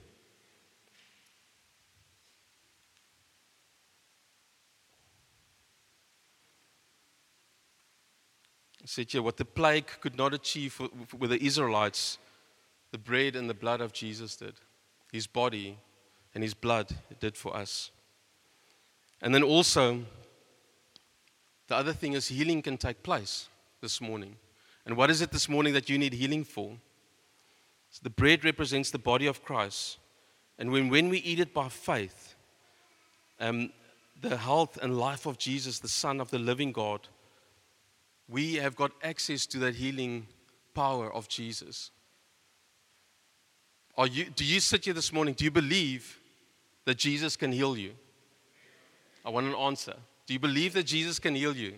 It 8.83 8.89
said 8.89 9.11
here, 9.11 9.23
what 9.23 9.37
the 9.37 9.45
plague 9.45 9.87
could 10.01 10.17
not 10.17 10.33
achieve 10.33 10.73
for, 10.73 10.89
with 11.19 11.31
the 11.31 11.45
Israelites, 11.45 12.19
the 12.91 12.99
bread 12.99 13.37
and 13.37 13.49
the 13.49 13.55
blood 13.55 13.81
of 13.81 13.93
Jesus 13.93 14.37
did. 14.37 14.55
His 15.13 15.27
body 15.27 15.79
and 16.35 16.43
his 16.43 16.55
blood 16.55 16.89
did 17.21 17.37
for 17.37 17.57
us. 17.57 17.91
And 19.21 19.35
then 19.35 19.43
also, 19.43 20.03
the 21.73 21.79
other 21.79 21.95
thing 21.95 22.13
is 22.13 22.29
healing 22.29 22.61
can 22.61 22.77
take 22.77 23.03
place 23.03 23.49
this 23.81 23.99
morning. 23.99 24.37
And 24.85 24.95
what 24.95 25.11
is 25.11 25.23
it 25.23 25.31
this 25.31 25.49
morning 25.49 25.73
that 25.73 25.89
you 25.89 25.97
need 25.97 26.13
healing 26.13 26.45
for? 26.45 26.77
So 27.89 28.01
the 28.03 28.11
bread 28.11 28.45
represents 28.45 28.91
the 28.91 28.99
body 28.99 29.27
of 29.27 29.43
Christ. 29.43 29.97
And 30.59 30.71
when, 30.71 30.91
when 30.91 31.09
we 31.09 31.21
eat 31.21 31.41
it 31.41 31.55
by 31.55 31.71
faith, 31.71 32.35
um, 33.41 33.73
the 34.21 34.37
health 34.37 34.79
and 34.83 34.99
life 34.99 35.25
of 35.25 35.39
Jesus, 35.39 35.79
the 35.79 35.89
Son 35.89 36.21
of 36.21 36.31
the 36.31 36.39
living 36.39 36.73
God, 36.73 37.09
we 38.29 38.57
have 38.57 38.77
got 38.77 38.93
access 39.03 39.47
to 39.47 39.59
that 39.61 39.77
healing 39.77 40.27
power 40.75 41.11
of 41.11 41.27
Jesus. 41.27 41.91
Are 43.97 44.07
you, 44.07 44.27
do 44.27 44.45
you 44.45 44.61
sit 44.61 44.85
here 44.85 44.93
this 44.93 45.11
morning? 45.11 45.33
Do 45.33 45.45
you 45.45 45.51
believe 45.51 46.19
that 46.85 46.99
Jesus 46.99 47.35
can 47.35 47.51
heal 47.51 47.79
you? 47.79 47.93
I 49.25 49.31
want 49.31 49.47
an 49.47 49.55
answer. 49.55 49.95
Do 50.27 50.35
you 50.35 50.39
believe 50.39 50.75
that 50.75 50.85
Jesus 50.85 51.19
can 51.19 51.35
heal 51.35 51.57
you? 51.57 51.75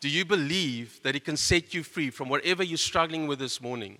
Do 0.00 0.08
you 0.08 0.24
believe 0.24 1.00
that 1.02 1.14
He 1.14 1.20
can 1.20 1.36
set 1.36 1.72
you 1.74 1.82
free 1.82 2.10
from 2.10 2.28
whatever 2.28 2.62
you're 2.62 2.78
struggling 2.78 3.26
with 3.26 3.38
this 3.38 3.60
morning? 3.60 3.98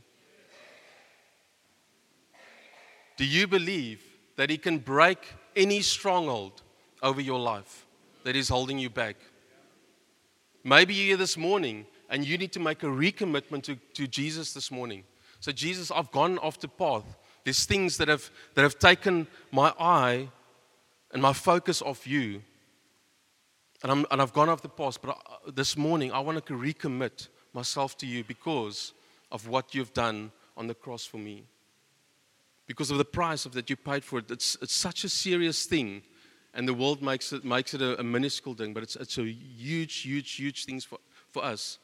Do 3.17 3.25
you 3.25 3.47
believe 3.47 4.03
that 4.37 4.51
He 4.51 4.59
can 4.59 4.79
break 4.79 5.19
any 5.55 5.81
stronghold 5.81 6.63
over 7.03 7.21
your 7.21 7.39
life 7.39 7.87
that 8.25 8.35
is 8.35 8.49
holding 8.49 8.79
you 8.79 8.91
back? 8.91 9.17
Maybe 10.65 10.95
you're 10.95 11.07
here 11.07 11.17
this 11.17 11.37
morning 11.37 11.87
and 12.09 12.25
you 12.25 12.39
need 12.39 12.53
to 12.53 12.61
make 12.61 12.83
a 12.83 12.87
recommitment 12.87 13.63
to, 13.65 13.77
to 13.95 14.07
Jesus 14.07 14.53
this 14.53 14.71
morning. 14.71 15.05
So, 15.41 15.51
Jesus, 15.51 15.91
I've 15.91 16.11
gone 16.13 16.39
off 16.39 16.61
the 16.61 16.69
path. 16.69 17.05
There's 17.45 17.65
things 17.65 17.97
that 17.97 18.09
have, 18.09 18.31
that 18.55 18.63
have 18.63 18.79
taken 18.79 19.27
my 19.51 19.73
eye 19.79 20.29
and 21.13 21.21
my 21.21 21.33
focus 21.33 21.83
off 21.83 22.07
you. 22.07 22.43
And, 23.83 23.91
I'm, 23.91 24.07
and 24.11 24.23
I've 24.23 24.33
gone 24.33 24.49
off 24.49 24.63
the 24.63 24.69
path. 24.69 25.01
But 25.01 25.19
I, 25.19 25.51
this 25.51 25.77
morning, 25.77 26.13
I 26.13 26.21
want 26.21 26.45
to 26.47 26.53
recommit 26.55 27.29
myself 27.53 27.97
to 27.99 28.07
you 28.07 28.25
because 28.25 28.93
of 29.31 29.49
what 29.49 29.75
you've 29.75 29.93
done 29.93 30.31
on 30.57 30.67
the 30.67 30.75
cross 30.75 31.05
for 31.05 31.19
me. 31.19 31.45
Because 32.67 32.91
of 32.91 32.99
the 32.99 33.05
price 33.05 33.45
of 33.45 33.53
that 33.55 33.69
you 33.69 33.77
paid 33.77 34.05
for 34.05 34.21
it. 34.21 34.31
It's, 34.31 34.57
it's 34.63 34.75
such 34.75 35.05
a 35.05 35.09
serious 35.09 35.67
thing 35.67 36.03
and 36.55 36.69
the 36.69 36.75
world 36.75 37.03
makes 37.03 37.33
it, 37.33 37.45
makes 37.45 37.75
it 37.75 37.81
a, 37.81 37.99
a 37.99 38.03
minuscule 38.03 38.55
thing, 38.55 38.75
but 38.75 38.83
it's, 38.83 38.97
it's 38.97 39.19
a 39.19 39.25
huge, 39.25 40.01
huge, 40.01 40.33
huge 40.33 40.65
thing 40.65 40.81
for, 40.81 40.99
for 41.31 41.45
us 41.45 41.79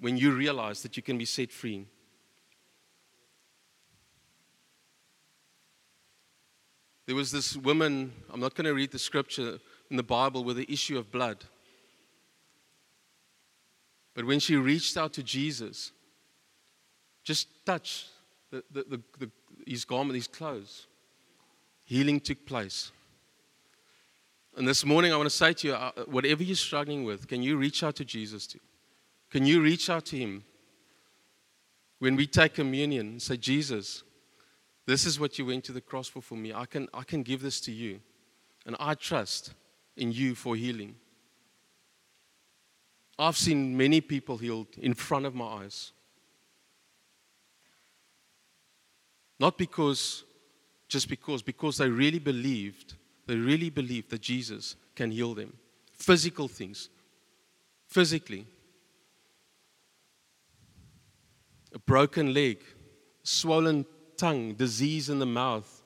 when 0.00 0.16
you 0.16 0.32
realize 0.32 0.82
that 0.82 0.96
you 0.96 1.02
can 1.02 1.18
be 1.18 1.24
set 1.24 1.52
free. 1.52 1.86
There 7.06 7.14
was 7.14 7.30
this 7.30 7.54
woman, 7.56 8.12
I'm 8.32 8.40
not 8.40 8.54
going 8.54 8.64
to 8.64 8.72
read 8.72 8.90
the 8.90 8.98
scripture 8.98 9.58
in 9.94 9.96
the 9.96 10.02
Bible, 10.02 10.42
with 10.42 10.56
the 10.56 10.66
issue 10.68 10.98
of 10.98 11.12
blood. 11.12 11.44
But 14.12 14.24
when 14.24 14.40
she 14.40 14.56
reached 14.56 14.96
out 14.96 15.12
to 15.12 15.22
Jesus, 15.22 15.92
just 17.22 17.46
touch 17.64 18.06
the, 18.50 18.64
the, 18.72 19.00
the, 19.20 19.30
his 19.64 19.84
garment, 19.84 20.16
his 20.16 20.26
clothes, 20.26 20.88
healing 21.84 22.18
took 22.18 22.44
place. 22.44 22.90
And 24.56 24.66
this 24.66 24.84
morning, 24.84 25.12
I 25.12 25.16
want 25.16 25.30
to 25.30 25.36
say 25.36 25.52
to 25.52 25.68
you 25.68 25.74
uh, 25.74 25.92
whatever 26.06 26.42
you're 26.42 26.56
struggling 26.56 27.04
with, 27.04 27.28
can 27.28 27.40
you 27.40 27.56
reach 27.56 27.84
out 27.84 27.94
to 27.96 28.04
Jesus 28.04 28.48
too? 28.48 28.58
Can 29.30 29.46
you 29.46 29.62
reach 29.62 29.88
out 29.88 30.06
to 30.06 30.16
Him? 30.16 30.42
When 32.00 32.16
we 32.16 32.26
take 32.26 32.54
communion, 32.54 33.20
say, 33.20 33.36
Jesus, 33.36 34.02
this 34.86 35.06
is 35.06 35.20
what 35.20 35.38
you 35.38 35.46
went 35.46 35.62
to 35.64 35.72
the 35.72 35.80
cross 35.80 36.08
for 36.08 36.20
for 36.20 36.34
me. 36.34 36.52
I 36.52 36.66
can, 36.66 36.88
I 36.92 37.04
can 37.04 37.22
give 37.22 37.42
this 37.42 37.60
to 37.60 37.72
you. 37.72 38.00
And 38.66 38.74
I 38.80 38.94
trust 38.94 39.54
in 39.96 40.12
you 40.12 40.34
for 40.34 40.56
healing. 40.56 40.96
I've 43.18 43.36
seen 43.36 43.76
many 43.76 44.00
people 44.00 44.36
healed 44.36 44.68
in 44.78 44.94
front 44.94 45.26
of 45.26 45.34
my 45.34 45.44
eyes. 45.44 45.92
Not 49.38 49.56
because, 49.56 50.24
just 50.88 51.08
because, 51.08 51.42
because 51.42 51.78
they 51.78 51.88
really 51.88 52.18
believed 52.18 52.94
they 53.26 53.36
really 53.36 53.70
believed 53.70 54.10
that 54.10 54.20
Jesus 54.20 54.76
can 54.94 55.10
heal 55.10 55.34
them. 55.34 55.56
Physical 55.92 56.48
things. 56.48 56.90
Physically. 57.86 58.46
A 61.72 61.78
broken 61.78 62.34
leg, 62.34 62.62
swollen 63.22 63.86
tongue, 64.16 64.54
disease 64.54 65.08
in 65.08 65.18
the 65.18 65.26
mouth, 65.26 65.82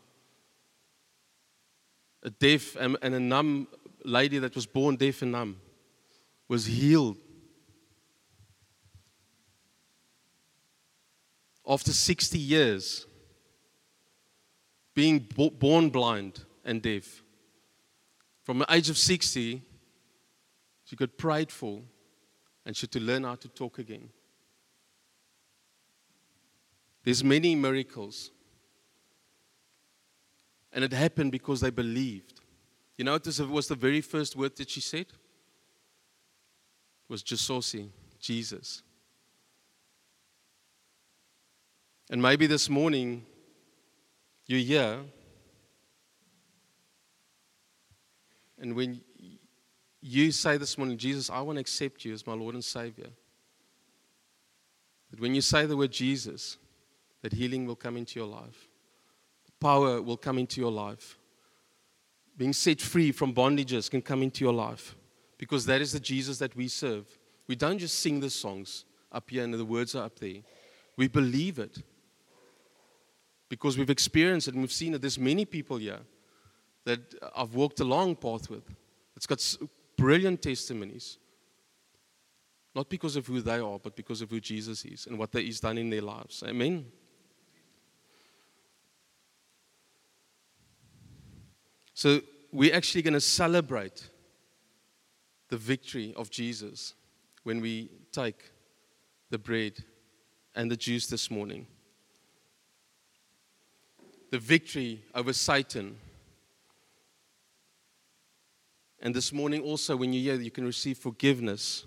a 2.23 2.31
deaf 2.31 2.77
and 2.77 2.99
a 3.03 3.21
numb 3.21 3.69
lady 4.09 4.39
that 4.39 4.55
was 4.55 4.67
born 4.67 4.97
deaf 4.97 5.23
and 5.23 5.33
numb 5.33 5.61
was 6.49 6.67
healed. 6.67 7.19
After 11.67 11.93
60 11.93 12.39
years, 12.39 13.07
being 14.95 15.19
born 15.61 15.91
blind 15.91 16.45
and 16.65 16.83
deaf. 16.83 17.23
From 18.43 18.59
the 18.59 18.67
age 18.71 18.89
of 18.91 18.97
60, 18.97 19.63
she 20.85 20.97
got 20.97 21.17
prideful 21.19 21.85
and 22.65 22.77
she 22.77 22.85
had 22.85 22.93
to 22.93 23.01
learn 23.01 23.25
how 23.25 23.35
to 23.35 23.49
talk 23.49 23.79
again. 23.79 24.09
There's 27.05 27.23
many 27.23 27.55
miracles. 27.55 28.31
And 30.73 30.85
it 30.85 30.93
happened 30.93 31.33
because 31.33 31.61
they 31.61 31.71
believed. 31.71 32.38
You 32.99 33.05
know, 33.05 33.17
this 33.17 33.39
was 33.41 33.69
the 33.69 33.75
very 33.75 34.03
first 34.03 34.37
word 34.37 34.57
that 34.57 34.69
she 34.69 34.83
said? 34.83 35.07
It 35.07 35.09
was 37.09 37.23
Jesosi, 37.23 37.89
Jesus. 38.21 38.83
And 42.11 42.21
maybe 42.21 42.47
this 42.47 42.69
morning 42.69 43.25
you're 44.47 44.61
here 44.61 44.99
And 48.61 48.75
when 48.75 49.01
you 50.01 50.33
say 50.33 50.57
this 50.57 50.77
morning, 50.77 50.99
Jesus, 50.99 51.31
I 51.31 51.41
want 51.41 51.57
to 51.57 51.61
accept 51.61 52.05
you 52.05 52.13
as 52.13 52.27
my 52.27 52.35
Lord 52.35 52.55
and 52.55 52.65
Savior, 52.65 53.09
that 55.11 55.21
when 55.21 55.35
you 55.35 55.41
say 55.41 55.67
the 55.67 55.77
word 55.77 55.93
Jesus, 55.93 56.57
that 57.23 57.33
healing 57.33 57.67
will 57.67 57.77
come 57.77 57.97
into 57.97 58.19
your 58.19 58.29
life, 58.29 58.69
power 59.61 60.03
will 60.03 60.17
come 60.17 60.39
into 60.39 60.61
your 60.61 60.73
life, 60.73 61.18
being 62.39 62.53
set 62.53 62.81
free 62.81 63.13
from 63.13 63.35
bondages 63.35 63.91
can 63.91 64.01
come 64.01 64.23
into 64.23 64.45
your 64.45 64.55
life, 64.55 64.95
because 65.37 65.67
that 65.67 65.81
is 65.81 65.93
the 65.93 66.01
Jesus 66.01 66.39
that 66.39 66.55
we 66.57 66.69
serve. 66.69 67.07
We 67.49 67.57
don't 67.57 67.79
just 67.79 67.99
sing 67.99 68.21
the 68.21 68.31
songs 68.31 68.85
up 69.11 69.29
here 69.29 69.43
and 69.43 69.53
the 69.53 69.65
words 69.65 69.95
are 69.95 70.05
up 70.05 70.19
there. 70.21 70.43
We 70.97 71.09
believe 71.09 71.59
it 71.59 71.83
because 73.49 73.77
we've 73.77 73.91
experienced 73.91 74.49
it 74.49 74.55
and 74.55 74.63
we've 74.63 74.73
seen 74.73 74.95
it. 74.95 75.01
There's 75.01 75.19
many 75.19 75.45
people 75.45 75.79
here 75.79 76.01
that 76.85 77.01
I've 77.35 77.55
walked 77.55 77.81
a 77.81 77.85
long 77.85 78.15
path 78.15 78.51
with. 78.51 78.65
It's 79.17 79.27
got 79.27 79.43
brilliant 79.97 80.43
testimonies. 80.43 81.19
Not 82.75 82.89
because 82.89 83.17
of 83.17 83.27
who 83.27 83.41
they 83.41 83.59
are, 83.59 83.79
but 83.79 83.97
because 83.97 84.21
of 84.21 84.31
who 84.31 84.41
Jesus 84.41 84.85
is 84.85 85.07
and 85.07 85.19
what 85.19 85.31
He's 85.33 85.61
done 85.61 85.79
in 85.79 85.91
their 85.91 86.03
lives. 86.03 86.45
Amen. 86.47 86.87
So, 91.99 92.21
we're 92.53 92.77
actually 92.77 93.03
going 93.03 93.15
to 93.15 93.21
celebrate 93.21 94.09
the 95.49 95.57
victory 95.57 96.15
of 96.17 96.31
Jesus 96.31 96.95
when 97.43 97.61
we 97.61 97.91
take 98.13 98.53
the 99.31 99.39
bread 99.39 99.83
and 100.55 100.71
the 100.71 100.77
juice 100.77 101.09
this 101.09 101.29
morning. 101.29 101.67
The 104.31 104.39
victory 104.39 105.03
over 105.13 105.33
Satan 105.33 105.97
and 109.01 109.13
this 109.13 109.33
morning, 109.33 109.63
also, 109.63 109.97
when 109.97 110.13
you 110.13 110.23
hear, 110.23 110.41
you 110.41 110.53
can 110.53 110.65
receive 110.65 110.99
forgiveness. 110.99 111.85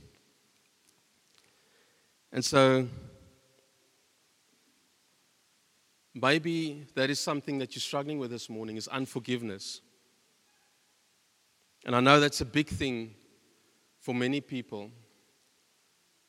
And 2.33 2.43
so, 2.43 2.85
maybe 6.13 6.85
that 6.95 7.09
is 7.09 7.21
something 7.21 7.59
that 7.59 7.75
you're 7.75 7.79
struggling 7.79 8.19
with 8.19 8.31
this 8.31 8.49
morning 8.49 8.75
is 8.75 8.89
unforgiveness. 8.89 9.79
And 11.85 11.95
I 11.95 11.99
know 11.99 12.19
that's 12.19 12.41
a 12.41 12.45
big 12.45 12.67
thing 12.67 13.15
for 13.99 14.13
many 14.13 14.41
people. 14.41 14.91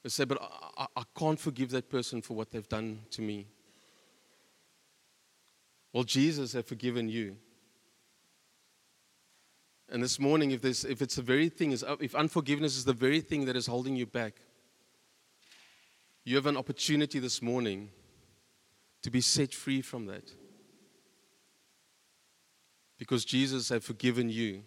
They 0.02 0.08
say, 0.08 0.24
but 0.24 0.40
I, 0.76 0.86
I 0.96 1.02
can't 1.16 1.38
forgive 1.38 1.70
that 1.70 1.88
person 1.88 2.22
for 2.22 2.34
what 2.34 2.50
they've 2.50 2.68
done 2.68 3.00
to 3.10 3.22
me. 3.22 3.46
Well, 5.92 6.04
Jesus 6.04 6.54
has 6.54 6.64
forgiven 6.64 7.08
you. 7.08 7.36
And 9.90 10.02
this 10.02 10.18
morning, 10.18 10.52
if, 10.52 10.62
there's, 10.62 10.86
if 10.86 11.02
it's 11.02 11.16
the 11.16 11.22
very 11.22 11.50
thing, 11.50 11.74
uh, 11.74 11.96
if 12.00 12.14
unforgiveness 12.14 12.76
is 12.76 12.84
the 12.84 12.94
very 12.94 13.20
thing 13.20 13.44
that 13.44 13.56
is 13.56 13.66
holding 13.66 13.94
you 13.94 14.06
back, 14.06 14.36
you 16.24 16.36
have 16.36 16.46
an 16.46 16.56
opportunity 16.56 17.18
this 17.18 17.42
morning 17.42 17.90
to 19.02 19.10
be 19.10 19.20
set 19.20 19.52
free 19.52 19.82
from 19.82 20.06
that. 20.06 20.32
Because 22.98 23.24
Jesus 23.24 23.68
has 23.68 23.84
forgiven 23.84 24.30
you. 24.30 24.62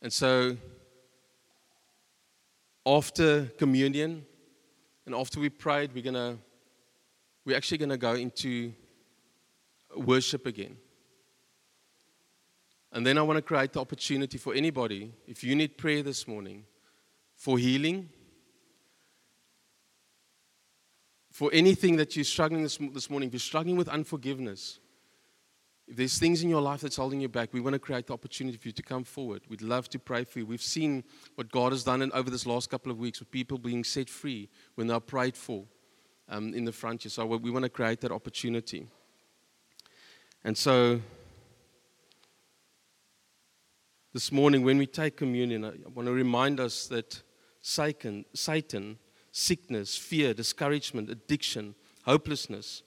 And 0.00 0.12
so, 0.12 0.56
after 2.86 3.46
communion 3.58 4.24
and 5.06 5.14
after 5.14 5.40
we 5.40 5.48
prayed, 5.48 5.92
we're 5.92 6.04
gonna 6.04 6.38
we're 7.44 7.56
actually 7.56 7.78
gonna 7.78 7.98
go 7.98 8.14
into 8.14 8.72
worship 9.96 10.46
again. 10.46 10.76
And 12.92 13.06
then 13.06 13.18
I 13.18 13.22
want 13.22 13.36
to 13.36 13.42
create 13.42 13.72
the 13.72 13.80
opportunity 13.80 14.38
for 14.38 14.54
anybody, 14.54 15.12
if 15.26 15.44
you 15.44 15.54
need 15.54 15.76
prayer 15.76 16.02
this 16.02 16.26
morning, 16.26 16.64
for 17.34 17.58
healing, 17.58 18.08
for 21.30 21.50
anything 21.52 21.96
that 21.96 22.16
you're 22.16 22.24
struggling 22.24 22.62
this, 22.62 22.78
this 22.92 23.10
morning, 23.10 23.28
if 23.28 23.34
you're 23.34 23.40
struggling 23.40 23.76
with 23.76 23.88
unforgiveness, 23.88 24.80
if 25.88 25.96
there's 25.96 26.18
things 26.18 26.42
in 26.42 26.50
your 26.50 26.60
life 26.60 26.82
that's 26.82 26.96
holding 26.96 27.20
you 27.20 27.28
back, 27.28 27.52
we 27.52 27.60
want 27.60 27.72
to 27.72 27.78
create 27.78 28.06
the 28.06 28.12
opportunity 28.12 28.58
for 28.58 28.68
you 28.68 28.72
to 28.72 28.82
come 28.82 29.04
forward. 29.04 29.42
We'd 29.48 29.62
love 29.62 29.88
to 29.90 29.98
pray 29.98 30.24
for 30.24 30.40
you. 30.40 30.46
We've 30.46 30.60
seen 30.60 31.02
what 31.34 31.50
God 31.50 31.72
has 31.72 31.82
done 31.82 32.10
over 32.12 32.28
this 32.28 32.44
last 32.44 32.68
couple 32.68 32.92
of 32.92 32.98
weeks 32.98 33.20
with 33.20 33.30
people 33.30 33.56
being 33.56 33.84
set 33.84 34.10
free 34.10 34.50
when 34.74 34.86
they're 34.86 35.00
prayed 35.00 35.34
for 35.34 35.64
um, 36.28 36.52
in 36.52 36.66
the 36.66 36.72
front 36.72 37.04
here. 37.04 37.10
So 37.10 37.24
we 37.24 37.50
want 37.50 37.62
to 37.62 37.70
create 37.70 38.02
that 38.02 38.12
opportunity. 38.12 38.86
And 40.44 40.58
so 40.58 41.00
this 44.12 44.30
morning, 44.30 44.62
when 44.62 44.76
we 44.76 44.86
take 44.86 45.16
communion, 45.16 45.64
I 45.64 45.72
want 45.94 46.06
to 46.06 46.12
remind 46.12 46.60
us 46.60 46.86
that 46.88 47.22
Satan, 47.62 48.26
Satan, 48.34 48.98
sickness, 49.32 49.96
fear, 49.96 50.34
discouragement, 50.34 51.08
addiction, 51.08 51.74
hopelessness, 52.04 52.82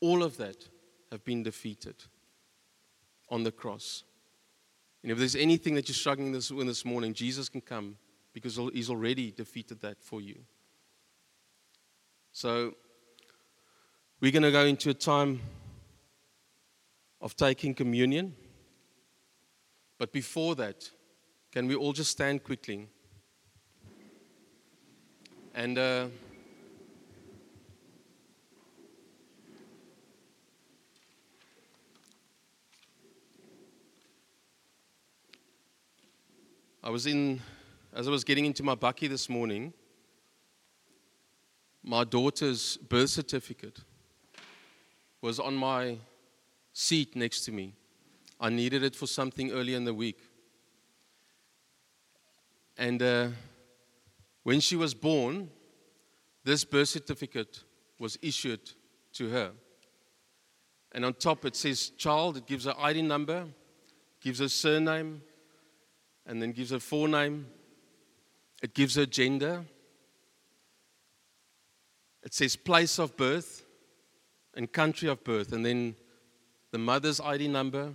all 0.00 0.24
of 0.24 0.38
that 0.38 0.68
have 1.12 1.24
been 1.24 1.44
defeated 1.44 1.94
on 3.28 3.42
the 3.42 3.52
cross. 3.52 4.04
And 5.02 5.12
if 5.12 5.18
there's 5.18 5.36
anything 5.36 5.74
that 5.74 5.88
you're 5.88 5.94
struggling 5.94 6.32
with 6.32 6.66
this 6.66 6.84
morning, 6.84 7.14
Jesus 7.14 7.48
can 7.48 7.60
come 7.60 7.96
because 8.32 8.56
he's 8.72 8.90
already 8.90 9.30
defeated 9.30 9.80
that 9.80 10.02
for 10.02 10.20
you. 10.20 10.40
So 12.32 12.74
we're 14.20 14.32
going 14.32 14.42
to 14.42 14.50
go 14.50 14.64
into 14.64 14.90
a 14.90 14.94
time 14.94 15.40
of 17.20 17.36
taking 17.36 17.74
communion. 17.74 18.34
But 19.98 20.12
before 20.12 20.54
that, 20.56 20.90
can 21.52 21.66
we 21.66 21.74
all 21.74 21.92
just 21.92 22.10
stand 22.10 22.44
quickly? 22.44 22.88
And 25.54 25.78
uh, 25.78 26.06
I 36.86 36.88
was 36.88 37.08
in, 37.08 37.40
as 37.92 38.06
I 38.06 38.12
was 38.12 38.22
getting 38.22 38.44
into 38.44 38.62
my 38.62 38.76
bakkie 38.76 39.08
this 39.08 39.28
morning, 39.28 39.72
my 41.82 42.04
daughter's 42.04 42.76
birth 42.76 43.10
certificate 43.10 43.80
was 45.20 45.40
on 45.40 45.56
my 45.56 45.98
seat 46.72 47.16
next 47.16 47.40
to 47.46 47.50
me. 47.50 47.74
I 48.38 48.50
needed 48.50 48.84
it 48.84 48.94
for 48.94 49.08
something 49.08 49.50
earlier 49.50 49.76
in 49.76 49.84
the 49.84 49.94
week. 49.94 50.20
And 52.78 53.02
uh, 53.02 53.28
when 54.44 54.60
she 54.60 54.76
was 54.76 54.94
born, 54.94 55.50
this 56.44 56.64
birth 56.64 56.90
certificate 56.90 57.64
was 57.98 58.16
issued 58.22 58.60
to 59.14 59.28
her. 59.30 59.50
And 60.92 61.04
on 61.04 61.14
top 61.14 61.44
it 61.46 61.56
says 61.56 61.90
child, 61.98 62.36
it 62.36 62.46
gives 62.46 62.64
her 62.64 62.74
ID 62.78 63.02
number, 63.02 63.46
gives 64.20 64.38
her 64.38 64.48
surname, 64.48 65.22
and 66.26 66.42
then 66.42 66.52
gives 66.52 66.70
her 66.70 66.78
forename. 66.78 67.44
It 68.62 68.74
gives 68.74 68.96
her 68.96 69.06
gender. 69.06 69.64
It 72.22 72.34
says 72.34 72.56
place 72.56 72.98
of 72.98 73.16
birth 73.16 73.64
and 74.54 74.70
country 74.72 75.08
of 75.08 75.22
birth, 75.22 75.52
and 75.52 75.64
then 75.64 75.94
the 76.72 76.78
mother's 76.78 77.20
ID 77.20 77.48
number, 77.48 77.94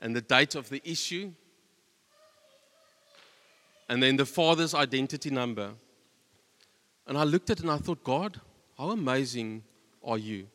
and 0.00 0.14
the 0.16 0.20
date 0.20 0.54
of 0.54 0.68
the 0.70 0.80
issue, 0.84 1.32
and 3.88 4.02
then 4.02 4.16
the 4.16 4.24
father's 4.24 4.74
identity 4.74 5.30
number. 5.30 5.72
And 7.06 7.18
I 7.18 7.24
looked 7.24 7.50
at 7.50 7.58
it 7.58 7.62
and 7.62 7.70
I 7.70 7.76
thought, 7.76 8.02
God, 8.02 8.40
how 8.78 8.90
amazing 8.90 9.62
are 10.02 10.16
you? 10.16 10.46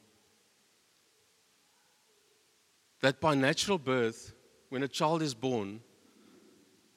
That 3.01 3.21
by 3.21 3.35
natural 3.35 3.77
birth, 3.77 4.33
when 4.69 4.83
a 4.83 4.87
child 4.87 5.21
is 5.21 5.33
born, 5.33 5.81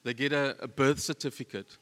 they 0.05 0.15
get 0.15 0.33
a, 0.33 0.57
a 0.61 0.69
birth 0.69 1.01
certificate. 1.01 1.79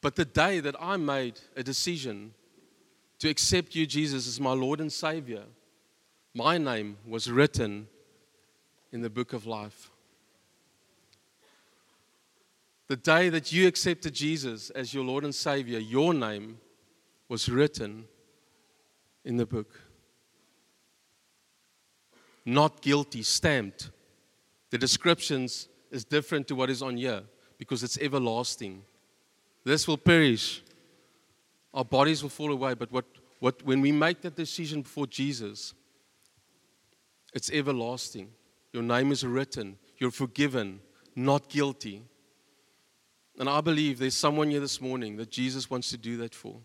But 0.00 0.16
the 0.16 0.24
day 0.24 0.60
that 0.60 0.76
I 0.80 0.96
made 0.96 1.40
a 1.56 1.62
decision 1.62 2.32
to 3.18 3.28
accept 3.28 3.74
you, 3.74 3.86
Jesus, 3.86 4.26
as 4.26 4.40
my 4.40 4.52
Lord 4.52 4.80
and 4.80 4.92
Savior, 4.92 5.42
my 6.34 6.56
name 6.56 6.96
was 7.06 7.30
written 7.30 7.86
in 8.92 9.02
the 9.02 9.10
book 9.10 9.32
of 9.32 9.46
life. 9.46 9.90
The 12.88 12.96
day 12.96 13.28
that 13.28 13.52
you 13.52 13.68
accepted 13.68 14.14
Jesus 14.14 14.70
as 14.70 14.94
your 14.94 15.04
Lord 15.04 15.22
and 15.22 15.34
Savior, 15.34 15.78
your 15.78 16.14
name 16.14 16.58
was 17.28 17.48
written 17.48 18.06
in 19.24 19.36
the 19.36 19.46
book. 19.46 19.78
Not 22.44 22.80
guilty, 22.80 23.22
stamped. 23.22 23.90
The 24.70 24.78
descriptions 24.78 25.68
is 25.90 26.04
different 26.04 26.48
to 26.48 26.54
what 26.54 26.70
is 26.70 26.82
on 26.82 26.96
here 26.96 27.22
because 27.58 27.82
it's 27.82 27.98
everlasting. 27.98 28.82
This 29.64 29.86
will 29.86 29.98
perish. 29.98 30.62
Our 31.74 31.84
bodies 31.84 32.22
will 32.22 32.30
fall 32.30 32.52
away. 32.52 32.74
But 32.74 32.90
what, 32.90 33.04
what, 33.40 33.62
when 33.64 33.80
we 33.80 33.92
make 33.92 34.22
that 34.22 34.36
decision 34.36 34.82
before 34.82 35.06
Jesus, 35.06 35.74
it's 37.34 37.50
everlasting. 37.50 38.30
Your 38.72 38.82
name 38.82 39.12
is 39.12 39.24
written. 39.24 39.76
You're 39.98 40.10
forgiven, 40.10 40.80
not 41.14 41.48
guilty. 41.48 42.02
And 43.38 43.48
I 43.48 43.60
believe 43.60 43.98
there's 43.98 44.14
someone 44.14 44.50
here 44.50 44.60
this 44.60 44.80
morning 44.80 45.16
that 45.16 45.30
Jesus 45.30 45.70
wants 45.70 45.90
to 45.90 45.96
do 45.96 46.16
that 46.18 46.34
for. 46.34 46.60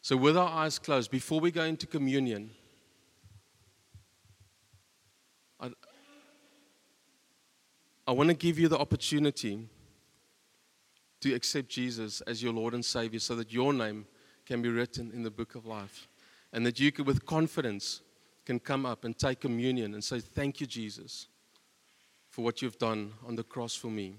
So, 0.00 0.16
with 0.16 0.36
our 0.36 0.48
eyes 0.48 0.78
closed, 0.78 1.10
before 1.10 1.38
we 1.38 1.50
go 1.50 1.62
into 1.62 1.86
communion, 1.86 2.50
I 8.06 8.12
want 8.12 8.30
to 8.30 8.34
give 8.34 8.58
you 8.58 8.68
the 8.68 8.78
opportunity 8.78 9.68
to 11.20 11.34
accept 11.34 11.68
Jesus 11.68 12.20
as 12.22 12.42
your 12.42 12.52
Lord 12.52 12.74
and 12.74 12.84
Savior 12.84 13.20
so 13.20 13.36
that 13.36 13.52
your 13.52 13.72
name 13.72 14.06
can 14.44 14.60
be 14.60 14.68
written 14.68 15.12
in 15.14 15.22
the 15.22 15.30
book 15.30 15.54
of 15.54 15.66
life. 15.66 16.08
And 16.52 16.66
that 16.66 16.80
you 16.80 16.90
can, 16.90 17.04
with 17.04 17.24
confidence, 17.24 18.02
can 18.44 18.58
come 18.58 18.84
up 18.84 19.04
and 19.04 19.16
take 19.16 19.40
communion 19.40 19.94
and 19.94 20.02
say, 20.02 20.18
Thank 20.18 20.60
you, 20.60 20.66
Jesus, 20.66 21.28
for 22.28 22.42
what 22.42 22.60
you've 22.60 22.78
done 22.78 23.12
on 23.26 23.36
the 23.36 23.44
cross 23.44 23.74
for 23.74 23.86
me. 23.86 24.16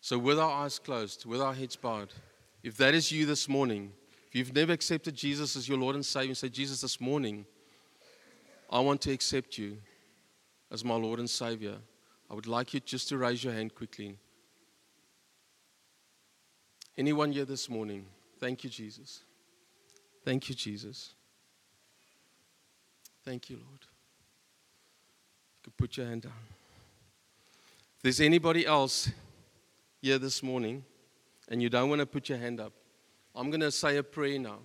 So, 0.00 0.18
with 0.18 0.38
our 0.38 0.64
eyes 0.64 0.78
closed, 0.78 1.24
with 1.24 1.40
our 1.40 1.54
heads 1.54 1.74
bowed, 1.74 2.12
if 2.62 2.76
that 2.76 2.94
is 2.94 3.10
you 3.10 3.24
this 3.24 3.48
morning, 3.48 3.92
if 4.28 4.34
you've 4.34 4.54
never 4.54 4.72
accepted 4.72 5.14
Jesus 5.14 5.56
as 5.56 5.68
your 5.68 5.78
Lord 5.78 5.94
and 5.94 6.04
Savior, 6.04 6.34
say, 6.34 6.50
Jesus, 6.50 6.82
this 6.82 7.00
morning, 7.00 7.46
I 8.70 8.78
want 8.80 9.00
to 9.02 9.10
accept 9.10 9.56
you 9.56 9.78
as 10.70 10.84
my 10.84 10.94
Lord 10.94 11.18
and 11.18 11.30
Savior. 11.30 11.78
I 12.30 12.34
would 12.34 12.46
like 12.46 12.74
you 12.74 12.80
just 12.80 13.08
to 13.08 13.18
raise 13.18 13.42
your 13.42 13.52
hand 13.52 13.74
quickly. 13.74 14.18
Anyone 16.96 17.32
here 17.32 17.44
this 17.44 17.70
morning? 17.70 18.06
Thank 18.38 18.64
you, 18.64 18.70
Jesus. 18.70 19.22
Thank 20.24 20.48
you, 20.48 20.54
Jesus. 20.54 21.14
Thank 23.24 23.48
you, 23.50 23.56
Lord. 23.56 23.80
You 25.56 25.62
can 25.62 25.72
put 25.76 25.96
your 25.96 26.06
hand 26.06 26.22
down. 26.22 26.32
If 27.96 28.02
there's 28.02 28.20
anybody 28.20 28.66
else 28.66 29.10
here 30.02 30.18
this 30.18 30.42
morning 30.42 30.84
and 31.48 31.62
you 31.62 31.68
don't 31.68 31.88
want 31.88 32.00
to 32.00 32.06
put 32.06 32.28
your 32.28 32.38
hand 32.38 32.60
up, 32.60 32.72
I'm 33.34 33.50
going 33.50 33.60
to 33.60 33.70
say 33.70 33.96
a 33.96 34.02
prayer 34.02 34.38
now. 34.38 34.58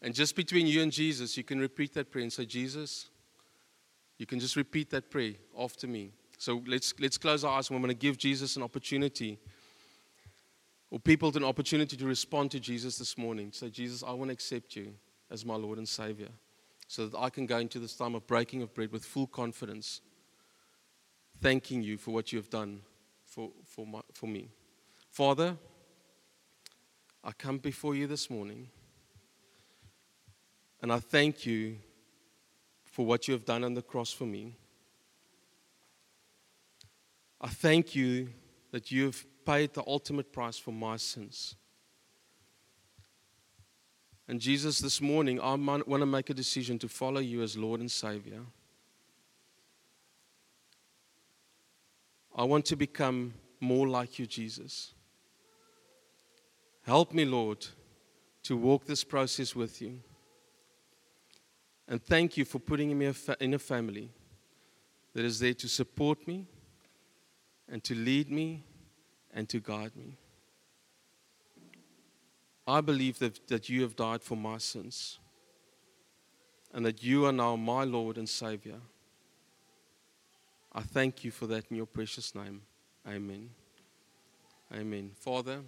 And 0.00 0.14
just 0.14 0.36
between 0.36 0.66
you 0.66 0.82
and 0.82 0.92
Jesus, 0.92 1.36
you 1.36 1.42
can 1.42 1.58
repeat 1.58 1.94
that 1.94 2.10
prayer 2.10 2.22
and 2.22 2.32
say, 2.32 2.44
Jesus, 2.44 3.08
you 4.18 4.26
can 4.26 4.40
just 4.40 4.56
repeat 4.56 4.90
that 4.90 5.10
prayer 5.10 5.34
after 5.58 5.86
me. 5.86 6.12
So 6.38 6.62
let's, 6.66 6.92
let's 6.98 7.16
close 7.16 7.44
our 7.44 7.58
eyes 7.58 7.70
and 7.70 7.78
we're 7.78 7.86
going 7.86 7.96
to 7.96 8.00
give 8.00 8.18
Jesus 8.18 8.56
an 8.56 8.62
opportunity 8.62 9.38
or 10.90 10.98
people 10.98 11.34
an 11.36 11.44
opportunity 11.44 11.96
to 11.96 12.06
respond 12.06 12.50
to 12.52 12.60
Jesus 12.60 12.98
this 12.98 13.16
morning. 13.16 13.52
Say, 13.52 13.70
Jesus, 13.70 14.02
I 14.02 14.12
want 14.12 14.28
to 14.28 14.32
accept 14.32 14.76
you 14.76 14.94
as 15.30 15.44
my 15.44 15.54
Lord 15.54 15.78
and 15.78 15.88
Savior 15.88 16.28
so 16.86 17.06
that 17.06 17.18
I 17.18 17.30
can 17.30 17.46
go 17.46 17.58
into 17.58 17.78
this 17.78 17.94
time 17.94 18.14
of 18.14 18.26
breaking 18.26 18.62
of 18.62 18.74
bread 18.74 18.90
with 18.90 19.04
full 19.04 19.26
confidence, 19.26 20.00
thanking 21.40 21.82
you 21.82 21.98
for 21.98 22.12
what 22.12 22.32
you 22.32 22.38
have 22.38 22.50
done 22.50 22.80
for, 23.24 23.50
for, 23.64 23.86
my, 23.86 24.00
for 24.14 24.26
me. 24.26 24.48
Father, 25.10 25.56
I 27.22 27.32
come 27.32 27.58
before 27.58 27.94
you 27.94 28.06
this 28.06 28.30
morning 28.30 28.68
and 30.80 30.92
I 30.92 30.98
thank 30.98 31.44
you 31.44 31.76
for 32.98 33.06
what 33.06 33.28
you 33.28 33.32
have 33.32 33.44
done 33.44 33.62
on 33.62 33.74
the 33.74 33.80
cross 33.80 34.12
for 34.12 34.24
me. 34.24 34.56
I 37.40 37.46
thank 37.46 37.94
you 37.94 38.30
that 38.72 38.90
you 38.90 39.04
have 39.04 39.24
paid 39.46 39.72
the 39.72 39.84
ultimate 39.86 40.32
price 40.32 40.58
for 40.58 40.72
my 40.72 40.96
sins. 40.96 41.54
And 44.26 44.40
Jesus, 44.40 44.80
this 44.80 45.00
morning, 45.00 45.40
I 45.40 45.54
want 45.54 45.86
to 45.86 46.06
make 46.06 46.28
a 46.28 46.34
decision 46.34 46.76
to 46.80 46.88
follow 46.88 47.20
you 47.20 47.40
as 47.40 47.56
Lord 47.56 47.78
and 47.78 47.88
Savior. 47.88 48.40
I 52.34 52.42
want 52.42 52.64
to 52.64 52.74
become 52.74 53.32
more 53.60 53.86
like 53.86 54.18
you, 54.18 54.26
Jesus. 54.26 54.92
Help 56.82 57.14
me, 57.14 57.24
Lord, 57.24 57.64
to 58.42 58.56
walk 58.56 58.86
this 58.86 59.04
process 59.04 59.54
with 59.54 59.80
you. 59.80 60.00
And 61.88 62.02
thank 62.02 62.36
you 62.36 62.44
for 62.44 62.58
putting 62.58 62.96
me 62.96 63.12
in 63.40 63.54
a 63.54 63.58
family 63.58 64.10
that 65.14 65.24
is 65.24 65.40
there 65.40 65.54
to 65.54 65.68
support 65.68 66.28
me 66.28 66.46
and 67.66 67.82
to 67.84 67.94
lead 67.94 68.30
me 68.30 68.62
and 69.32 69.48
to 69.48 69.58
guide 69.58 69.96
me. 69.96 70.18
I 72.66 72.82
believe 72.82 73.18
that, 73.20 73.48
that 73.48 73.70
you 73.70 73.80
have 73.82 73.96
died 73.96 74.22
for 74.22 74.36
my 74.36 74.58
sins 74.58 75.18
and 76.74 76.84
that 76.84 77.02
you 77.02 77.24
are 77.24 77.32
now 77.32 77.56
my 77.56 77.84
Lord 77.84 78.18
and 78.18 78.28
Savior. 78.28 78.80
I 80.70 80.82
thank 80.82 81.24
you 81.24 81.30
for 81.30 81.46
that 81.46 81.64
in 81.70 81.76
your 81.78 81.86
precious 81.86 82.34
name. 82.34 82.60
Amen. 83.08 83.48
Amen. 84.74 85.12
Father, 85.18 85.60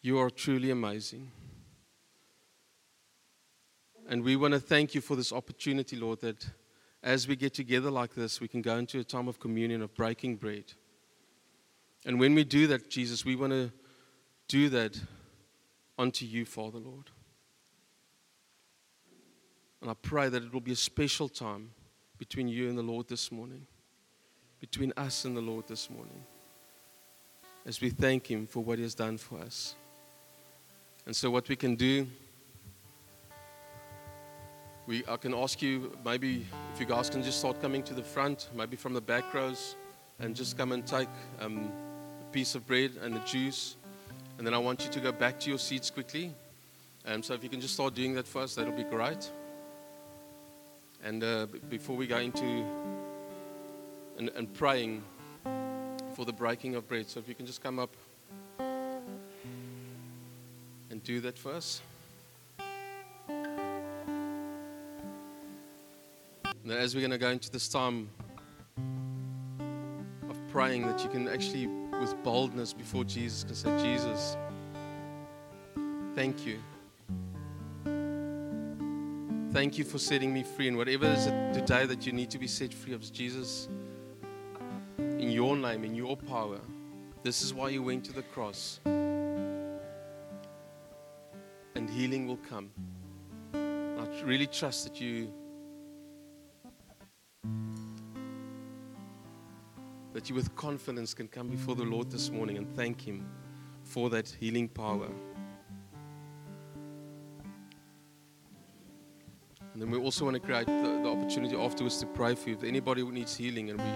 you 0.00 0.18
are 0.18 0.30
truly 0.30 0.70
amazing. 0.70 1.30
And 4.08 4.22
we 4.22 4.36
want 4.36 4.54
to 4.54 4.60
thank 4.60 4.94
you 4.94 5.00
for 5.00 5.16
this 5.16 5.32
opportunity, 5.32 5.96
Lord, 5.96 6.20
that 6.20 6.46
as 7.02 7.26
we 7.26 7.36
get 7.36 7.54
together 7.54 7.90
like 7.90 8.14
this, 8.14 8.40
we 8.40 8.48
can 8.48 8.62
go 8.62 8.76
into 8.76 8.98
a 8.98 9.04
time 9.04 9.28
of 9.28 9.40
communion, 9.40 9.82
of 9.82 9.94
breaking 9.94 10.36
bread. 10.36 10.64
And 12.04 12.18
when 12.18 12.34
we 12.34 12.44
do 12.44 12.66
that, 12.68 12.90
Jesus, 12.90 13.24
we 13.24 13.36
want 13.36 13.52
to 13.52 13.72
do 14.48 14.68
that 14.70 15.00
unto 15.98 16.24
you, 16.24 16.44
Father, 16.44 16.78
Lord. 16.78 17.10
And 19.80 19.90
I 19.90 19.94
pray 19.94 20.28
that 20.28 20.42
it 20.42 20.52
will 20.52 20.60
be 20.60 20.72
a 20.72 20.76
special 20.76 21.28
time 21.28 21.70
between 22.18 22.48
you 22.48 22.68
and 22.68 22.78
the 22.78 22.82
Lord 22.82 23.08
this 23.08 23.32
morning, 23.32 23.66
between 24.60 24.92
us 24.96 25.24
and 25.24 25.36
the 25.36 25.40
Lord 25.40 25.66
this 25.66 25.90
morning, 25.90 26.22
as 27.66 27.80
we 27.80 27.90
thank 27.90 28.30
Him 28.30 28.46
for 28.46 28.62
what 28.62 28.78
He 28.78 28.84
has 28.84 28.94
done 28.94 29.18
for 29.18 29.38
us. 29.40 29.74
And 31.04 31.14
so, 31.16 31.30
what 31.30 31.48
we 31.48 31.56
can 31.56 31.74
do 31.74 32.06
we, 34.86 35.04
I 35.08 35.16
can 35.16 35.32
ask 35.34 35.62
you 35.62 35.96
maybe 36.04 36.44
if 36.74 36.80
you 36.80 36.86
guys 36.86 37.08
can 37.08 37.22
just 37.22 37.38
start 37.38 37.60
coming 37.62 37.82
to 37.84 37.94
the 37.94 38.02
front, 38.02 38.48
maybe 38.54 38.76
from 38.76 38.94
the 38.94 39.00
back 39.00 39.32
rows, 39.32 39.76
and 40.18 40.34
just 40.34 40.58
come 40.58 40.72
and 40.72 40.86
take 40.86 41.08
um, 41.40 41.70
a 42.20 42.32
piece 42.32 42.54
of 42.54 42.66
bread 42.66 42.92
and 43.00 43.14
the 43.14 43.20
juice. 43.20 43.76
And 44.38 44.46
then 44.46 44.54
I 44.54 44.58
want 44.58 44.84
you 44.84 44.90
to 44.90 45.00
go 45.00 45.12
back 45.12 45.38
to 45.40 45.48
your 45.50 45.58
seats 45.58 45.90
quickly. 45.90 46.32
Um, 47.06 47.22
so 47.22 47.34
if 47.34 47.42
you 47.44 47.48
can 47.48 47.60
just 47.60 47.74
start 47.74 47.94
doing 47.94 48.14
that 48.14 48.26
for 48.26 48.42
us, 48.42 48.54
that'll 48.54 48.72
be 48.72 48.84
great. 48.84 49.30
And 51.04 51.22
uh, 51.22 51.46
before 51.68 51.96
we 51.96 52.06
go 52.06 52.18
into 52.18 52.64
and, 54.18 54.30
and 54.30 54.52
praying 54.54 55.02
for 56.14 56.24
the 56.24 56.32
breaking 56.32 56.74
of 56.74 56.88
bread, 56.88 57.08
so 57.08 57.20
if 57.20 57.28
you 57.28 57.34
can 57.34 57.46
just 57.46 57.62
come 57.62 57.78
up 57.78 57.94
and 60.90 61.02
do 61.04 61.20
that 61.20 61.38
for 61.38 61.52
us. 61.52 61.80
And 66.64 66.70
as 66.72 66.94
we're 66.94 67.00
going 67.00 67.10
to 67.10 67.18
go 67.18 67.30
into 67.30 67.50
this 67.50 67.68
time 67.68 68.08
of 70.30 70.38
praying, 70.48 70.86
that 70.86 71.02
you 71.02 71.10
can 71.10 71.26
actually, 71.26 71.66
with 71.66 72.14
boldness 72.22 72.72
before 72.72 73.02
Jesus, 73.02 73.42
can 73.42 73.56
say, 73.56 73.82
Jesus, 73.82 74.36
thank 76.14 76.46
you. 76.46 76.60
Thank 79.52 79.76
you 79.76 79.84
for 79.84 79.98
setting 79.98 80.32
me 80.32 80.44
free. 80.44 80.68
And 80.68 80.76
whatever 80.76 81.06
is 81.06 81.26
it 81.26 81.52
today 81.52 81.84
that 81.84 82.06
you 82.06 82.12
need 82.12 82.30
to 82.30 82.38
be 82.38 82.46
set 82.46 82.72
free 82.72 82.94
of, 82.94 83.12
Jesus, 83.12 83.68
in 84.98 85.30
your 85.30 85.56
name, 85.56 85.82
in 85.84 85.96
your 85.96 86.16
power, 86.16 86.60
this 87.24 87.42
is 87.42 87.52
why 87.52 87.70
you 87.70 87.82
went 87.82 88.04
to 88.04 88.12
the 88.12 88.22
cross. 88.22 88.78
And 91.74 91.90
healing 91.90 92.28
will 92.28 92.38
come. 92.48 92.70
I 93.52 94.06
really 94.24 94.46
trust 94.46 94.84
that 94.84 95.00
you 95.00 95.32
that 100.12 100.28
you 100.28 100.34
with 100.34 100.54
confidence 100.56 101.14
can 101.14 101.28
come 101.28 101.48
before 101.48 101.74
the 101.74 101.84
Lord 101.84 102.10
this 102.10 102.30
morning 102.30 102.58
and 102.58 102.74
thank 102.76 103.00
Him 103.00 103.26
for 103.82 104.10
that 104.10 104.28
healing 104.40 104.68
power. 104.68 105.08
And 109.72 109.80
then 109.80 109.90
we 109.90 109.98
also 109.98 110.24
want 110.26 110.34
to 110.34 110.40
create 110.40 110.66
the, 110.66 111.00
the 111.02 111.08
opportunity 111.08 111.56
afterwards 111.56 111.98
to 112.00 112.06
pray 112.06 112.34
for 112.34 112.50
you. 112.50 112.56
If 112.56 112.64
anybody 112.64 113.00
who 113.00 113.10
needs 113.10 113.34
healing, 113.34 113.70
and 113.70 113.80
we, 113.80 113.86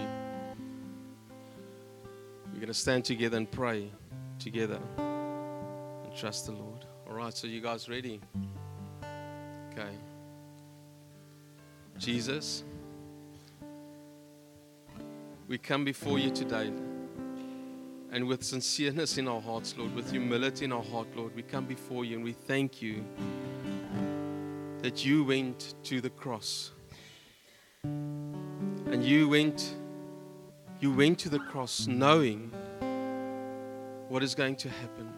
we're 2.51 2.55
going 2.55 2.67
to 2.67 2.73
stand 2.73 3.05
together 3.05 3.37
and 3.37 3.49
pray 3.49 3.91
together 4.39 4.79
and 4.97 6.15
trust 6.15 6.47
the 6.47 6.53
Lord. 6.53 6.85
All 7.07 7.13
right, 7.13 7.31
so 7.33 7.45
you 7.45 7.61
guys 7.61 7.87
ready? 7.87 8.19
Okay. 9.71 9.91
Jesus 11.99 12.63
we 15.47 15.57
come 15.57 15.85
before 15.85 16.19
you 16.19 16.29
today. 16.29 16.71
And 18.11 18.27
with 18.27 18.41
sincereness 18.41 19.17
in 19.17 19.27
our 19.27 19.41
hearts, 19.41 19.75
Lord, 19.77 19.95
with 19.95 20.11
humility 20.11 20.65
in 20.65 20.71
our 20.71 20.83
heart, 20.83 21.07
Lord, 21.15 21.35
we 21.35 21.41
come 21.41 21.65
before 21.65 22.03
you 22.05 22.15
and 22.15 22.23
we 22.23 22.33
thank 22.33 22.81
you 22.81 23.03
that 24.81 25.05
you 25.05 25.23
went 25.23 25.75
to 25.83 26.01
the 26.01 26.09
cross. 26.09 26.71
And 27.83 29.03
you 29.03 29.29
went 29.29 29.75
you 30.79 30.93
went 30.93 31.17
to 31.19 31.29
the 31.29 31.39
cross 31.39 31.87
knowing 31.87 32.51
what 34.09 34.21
is 34.21 34.35
going 34.35 34.55
to 34.57 34.69
happen. 34.69 35.11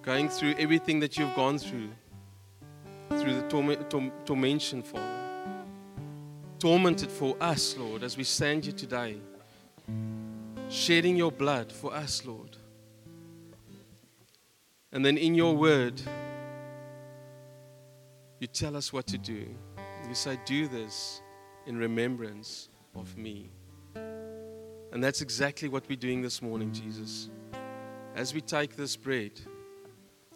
Going 0.00 0.28
through 0.28 0.54
everything 0.58 1.00
that 1.00 1.18
you've 1.18 1.34
gone 1.34 1.58
through, 1.58 1.90
through 3.10 3.34
the 3.34 3.46
torment, 3.48 3.90
tormentation, 3.90 4.82
Father 4.82 5.21
tormented 6.62 7.10
for 7.10 7.36
us, 7.40 7.76
Lord, 7.76 8.04
as 8.04 8.16
we 8.16 8.22
stand 8.22 8.62
here 8.62 8.72
today, 8.72 9.16
shedding 10.68 11.16
your 11.16 11.32
blood 11.32 11.72
for 11.72 11.92
us, 11.92 12.24
Lord. 12.24 12.56
And 14.92 15.04
then 15.04 15.18
in 15.18 15.34
your 15.34 15.56
word, 15.56 16.00
you 18.38 18.46
tell 18.46 18.76
us 18.76 18.92
what 18.92 19.08
to 19.08 19.18
do. 19.18 19.44
You 20.08 20.14
say, 20.14 20.38
Do 20.46 20.68
this 20.68 21.20
in 21.66 21.76
remembrance 21.76 22.68
of 22.94 23.18
me. 23.18 23.50
And 23.96 25.02
that's 25.02 25.20
exactly 25.20 25.68
what 25.68 25.88
we're 25.88 25.96
doing 25.96 26.22
this 26.22 26.40
morning, 26.40 26.70
Jesus. 26.70 27.28
As 28.14 28.32
we 28.32 28.40
take 28.40 28.76
this 28.76 28.94
bread, 28.94 29.32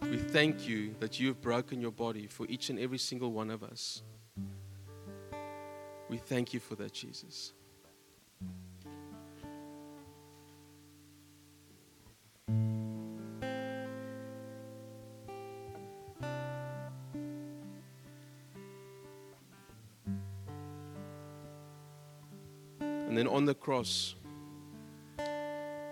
we 0.02 0.16
thank 0.16 0.66
you 0.66 0.92
that 0.98 1.20
you 1.20 1.28
have 1.28 1.40
broken 1.40 1.80
your 1.80 1.92
body 1.92 2.26
for 2.26 2.46
each 2.48 2.68
and 2.68 2.80
every 2.80 2.98
single 2.98 3.30
one 3.30 3.48
of 3.48 3.62
us. 3.62 4.02
We 6.08 6.18
thank 6.18 6.54
you 6.54 6.60
for 6.60 6.76
that, 6.76 6.92
Jesus. 6.92 7.52
And 23.16 23.16
then 23.16 23.28
on 23.28 23.46
the 23.46 23.54
cross, 23.54 24.14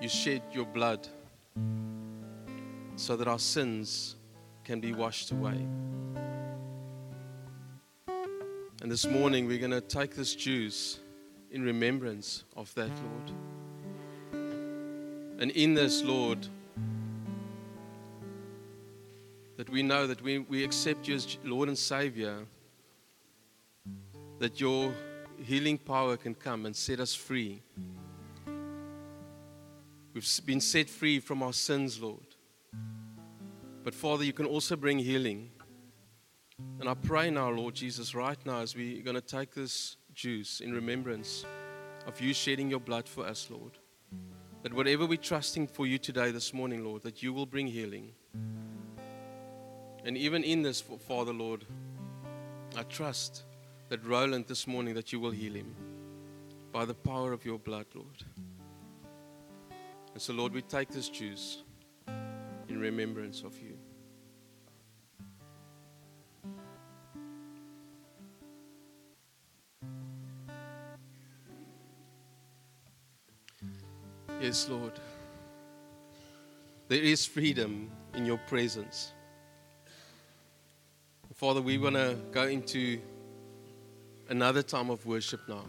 you 0.00 0.08
shed 0.08 0.42
your 0.52 0.66
blood 0.66 1.08
so 2.96 3.16
that 3.16 3.26
our 3.26 3.38
sins 3.38 4.16
can 4.62 4.78
be 4.78 4.92
washed 4.92 5.30
away. 5.30 5.66
And 8.84 8.92
this 8.92 9.06
morning 9.06 9.46
we're 9.46 9.56
going 9.56 9.70
to 9.70 9.80
take 9.80 10.14
this 10.14 10.34
juice 10.34 10.98
in 11.50 11.62
remembrance 11.62 12.44
of 12.54 12.74
that, 12.74 12.90
Lord. 12.90 14.42
And 15.40 15.50
in 15.52 15.72
this, 15.72 16.02
Lord, 16.02 16.46
that 19.56 19.70
we 19.70 19.82
know 19.82 20.06
that 20.06 20.20
we, 20.20 20.40
we 20.40 20.62
accept 20.62 21.08
you 21.08 21.14
as 21.14 21.38
Lord 21.44 21.68
and 21.68 21.78
Savior, 21.78 22.40
that 24.38 24.60
your 24.60 24.92
healing 25.42 25.78
power 25.78 26.18
can 26.18 26.34
come 26.34 26.66
and 26.66 26.76
set 26.76 27.00
us 27.00 27.14
free. 27.14 27.62
We've 30.12 30.28
been 30.44 30.60
set 30.60 30.90
free 30.90 31.20
from 31.20 31.42
our 31.42 31.54
sins, 31.54 32.02
Lord. 32.02 32.36
But 33.82 33.94
Father, 33.94 34.24
you 34.24 34.34
can 34.34 34.44
also 34.44 34.76
bring 34.76 34.98
healing. 34.98 35.52
And 36.58 36.88
I 36.88 36.94
pray 36.94 37.30
now, 37.30 37.50
Lord 37.50 37.74
Jesus, 37.74 38.14
right 38.14 38.38
now, 38.46 38.60
as 38.60 38.76
we're 38.76 39.02
going 39.02 39.16
to 39.16 39.20
take 39.20 39.54
this 39.54 39.96
juice 40.14 40.60
in 40.60 40.72
remembrance 40.72 41.44
of 42.06 42.20
you 42.20 42.32
shedding 42.32 42.70
your 42.70 42.80
blood 42.80 43.08
for 43.08 43.26
us, 43.26 43.48
Lord. 43.50 43.72
That 44.62 44.72
whatever 44.72 45.04
we're 45.06 45.18
trusting 45.18 45.66
for 45.66 45.86
you 45.86 45.98
today, 45.98 46.30
this 46.30 46.54
morning, 46.54 46.84
Lord, 46.84 47.02
that 47.02 47.22
you 47.22 47.32
will 47.32 47.46
bring 47.46 47.66
healing. 47.66 48.12
And 50.04 50.16
even 50.16 50.44
in 50.44 50.62
this, 50.62 50.80
Father, 50.80 51.32
Lord, 51.32 51.64
I 52.76 52.82
trust 52.84 53.42
that 53.88 54.04
Roland 54.04 54.46
this 54.46 54.66
morning, 54.66 54.94
that 54.94 55.12
you 55.12 55.20
will 55.20 55.30
heal 55.30 55.54
him 55.54 55.74
by 56.72 56.84
the 56.84 56.94
power 56.94 57.32
of 57.32 57.44
your 57.44 57.58
blood, 57.58 57.86
Lord. 57.94 58.24
And 60.12 60.22
so, 60.22 60.32
Lord, 60.32 60.52
we 60.52 60.62
take 60.62 60.88
this 60.88 61.08
juice 61.08 61.62
in 62.68 62.78
remembrance 62.78 63.42
of 63.42 63.60
you. 63.60 63.73
Yes, 74.44 74.68
Lord. 74.68 74.92
There 76.88 77.00
is 77.00 77.24
freedom 77.24 77.90
in 78.12 78.26
your 78.26 78.36
presence. 78.36 79.14
Father, 81.32 81.62
we 81.62 81.78
want 81.78 81.94
to 81.94 82.18
go 82.30 82.42
into 82.42 83.00
another 84.28 84.62
time 84.62 84.90
of 84.90 85.06
worship 85.06 85.40
now. 85.48 85.64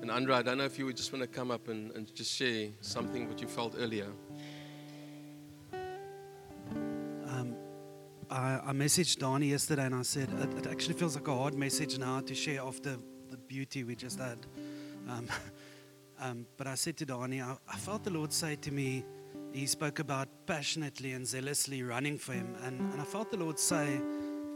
And 0.00 0.08
Andra, 0.08 0.36
I 0.36 0.42
don't 0.42 0.58
know 0.58 0.66
if 0.66 0.78
you 0.78 0.86
would 0.86 0.96
just 0.96 1.12
want 1.12 1.24
to 1.24 1.26
come 1.26 1.50
up 1.50 1.66
and, 1.66 1.90
and 1.96 2.14
just 2.14 2.32
share 2.32 2.68
something 2.80 3.28
what 3.28 3.40
you 3.40 3.48
felt 3.48 3.74
earlier. 3.76 4.06
Um, 5.72 7.56
I, 8.30 8.60
I 8.66 8.72
messaged 8.72 9.18
Danie 9.18 9.50
yesterday 9.50 9.86
and 9.86 9.96
I 9.96 10.02
said, 10.02 10.28
it, 10.32 10.58
it, 10.58 10.66
actually 10.68 10.94
feels 10.94 11.16
like 11.16 11.26
a 11.26 11.34
hard 11.34 11.54
message 11.54 11.98
now 11.98 12.20
to 12.20 12.36
share 12.36 12.60
after 12.60 12.98
the 13.30 13.36
beauty 13.36 13.82
we 13.82 13.96
just 13.96 14.20
had. 14.20 14.38
Um, 15.08 15.26
Um, 16.20 16.46
but 16.56 16.66
I 16.66 16.74
said 16.74 16.96
to 16.98 17.06
Danie, 17.06 17.42
I, 17.42 17.56
I, 17.72 17.76
felt 17.76 18.02
the 18.02 18.10
Lord 18.10 18.32
say 18.32 18.56
to 18.56 18.72
me, 18.72 19.04
He 19.52 19.66
spoke 19.66 20.00
about 20.00 20.28
passionately 20.46 21.12
and 21.12 21.26
zealously 21.26 21.82
running 21.82 22.18
for 22.18 22.32
Him. 22.32 22.56
And, 22.62 22.80
and 22.92 23.00
I 23.00 23.04
felt 23.04 23.30
the 23.30 23.36
Lord 23.36 23.58
say, 23.58 24.00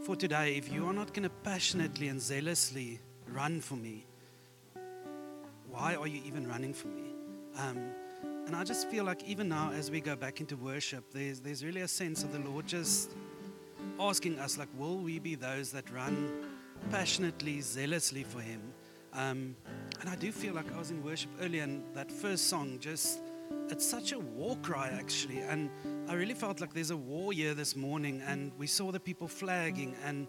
For 0.05 0.15
today, 0.15 0.55
if 0.57 0.71
you 0.71 0.85
are 0.87 0.93
not 0.93 1.13
going 1.13 1.23
to 1.23 1.29
passionately 1.29 2.09
and 2.09 2.21
zealously 2.21 2.99
run 3.27 3.61
for 3.61 3.75
me, 3.75 4.05
why 5.69 5.95
are 5.95 6.07
you 6.07 6.21
even 6.25 6.47
running 6.47 6.73
for 6.73 6.89
me? 6.89 7.15
Um, 7.57 7.91
and 8.45 8.55
I 8.55 8.65
just 8.65 8.89
feel 8.89 9.05
like 9.05 9.23
even 9.23 9.47
now, 9.47 9.71
as 9.71 9.89
we 9.89 10.01
go 10.01 10.17
back 10.17 10.41
into 10.41 10.57
worship, 10.57 11.05
there's, 11.13 11.39
there's 11.39 11.63
really 11.63 11.81
a 11.81 11.87
sense 11.87 12.23
of 12.23 12.33
the 12.33 12.39
Lord 12.39 12.67
just 12.67 13.11
asking 13.99 14.37
us, 14.39 14.57
like, 14.57 14.67
will 14.77 14.97
we 14.97 15.17
be 15.17 15.35
those 15.35 15.71
that 15.71 15.89
run 15.91 16.31
passionately, 16.91 17.61
zealously 17.61 18.23
for 18.23 18.41
Him? 18.41 18.61
Um, 19.13 19.55
and 20.03 20.11
I 20.11 20.17
do 20.17 20.33
feel 20.33 20.53
like 20.53 20.69
I 20.75 20.77
was 20.77 20.91
in 20.91 21.01
worship 21.01 21.29
earlier, 21.41 21.63
and 21.63 21.81
that 21.93 22.11
first 22.11 22.49
song 22.49 22.77
just, 22.77 23.21
it's 23.69 23.87
such 23.87 24.11
a 24.11 24.19
war 24.19 24.57
cry 24.57 24.89
actually. 24.89 25.39
And 25.39 25.69
I 26.09 26.15
really 26.15 26.33
felt 26.33 26.59
like 26.59 26.73
there's 26.73 26.91
a 26.91 26.97
war 26.97 27.31
here 27.31 27.53
this 27.53 27.77
morning, 27.77 28.21
and 28.27 28.51
we 28.57 28.67
saw 28.67 28.91
the 28.91 28.99
people 28.99 29.29
flagging, 29.29 29.95
and 30.05 30.27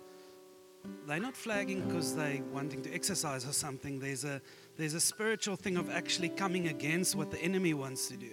they're 1.09 1.19
not 1.19 1.37
flagging 1.37 1.81
because 1.81 2.15
they're 2.15 2.41
wanting 2.53 2.83
to 2.83 2.95
exercise 2.95 3.49
or 3.49 3.53
something. 3.53 3.99
There's 3.99 4.25
a, 4.25 4.41
there's 4.77 4.95
a 4.95 5.01
spiritual 5.01 5.57
thing 5.57 5.77
of 5.77 5.91
actually 5.91 6.29
coming 6.29 6.69
against 6.69 7.17
what 7.17 7.33
the 7.33 7.43
enemy 7.43 7.75
wants 7.75 8.07
to 8.11 8.17
do. 8.17 8.31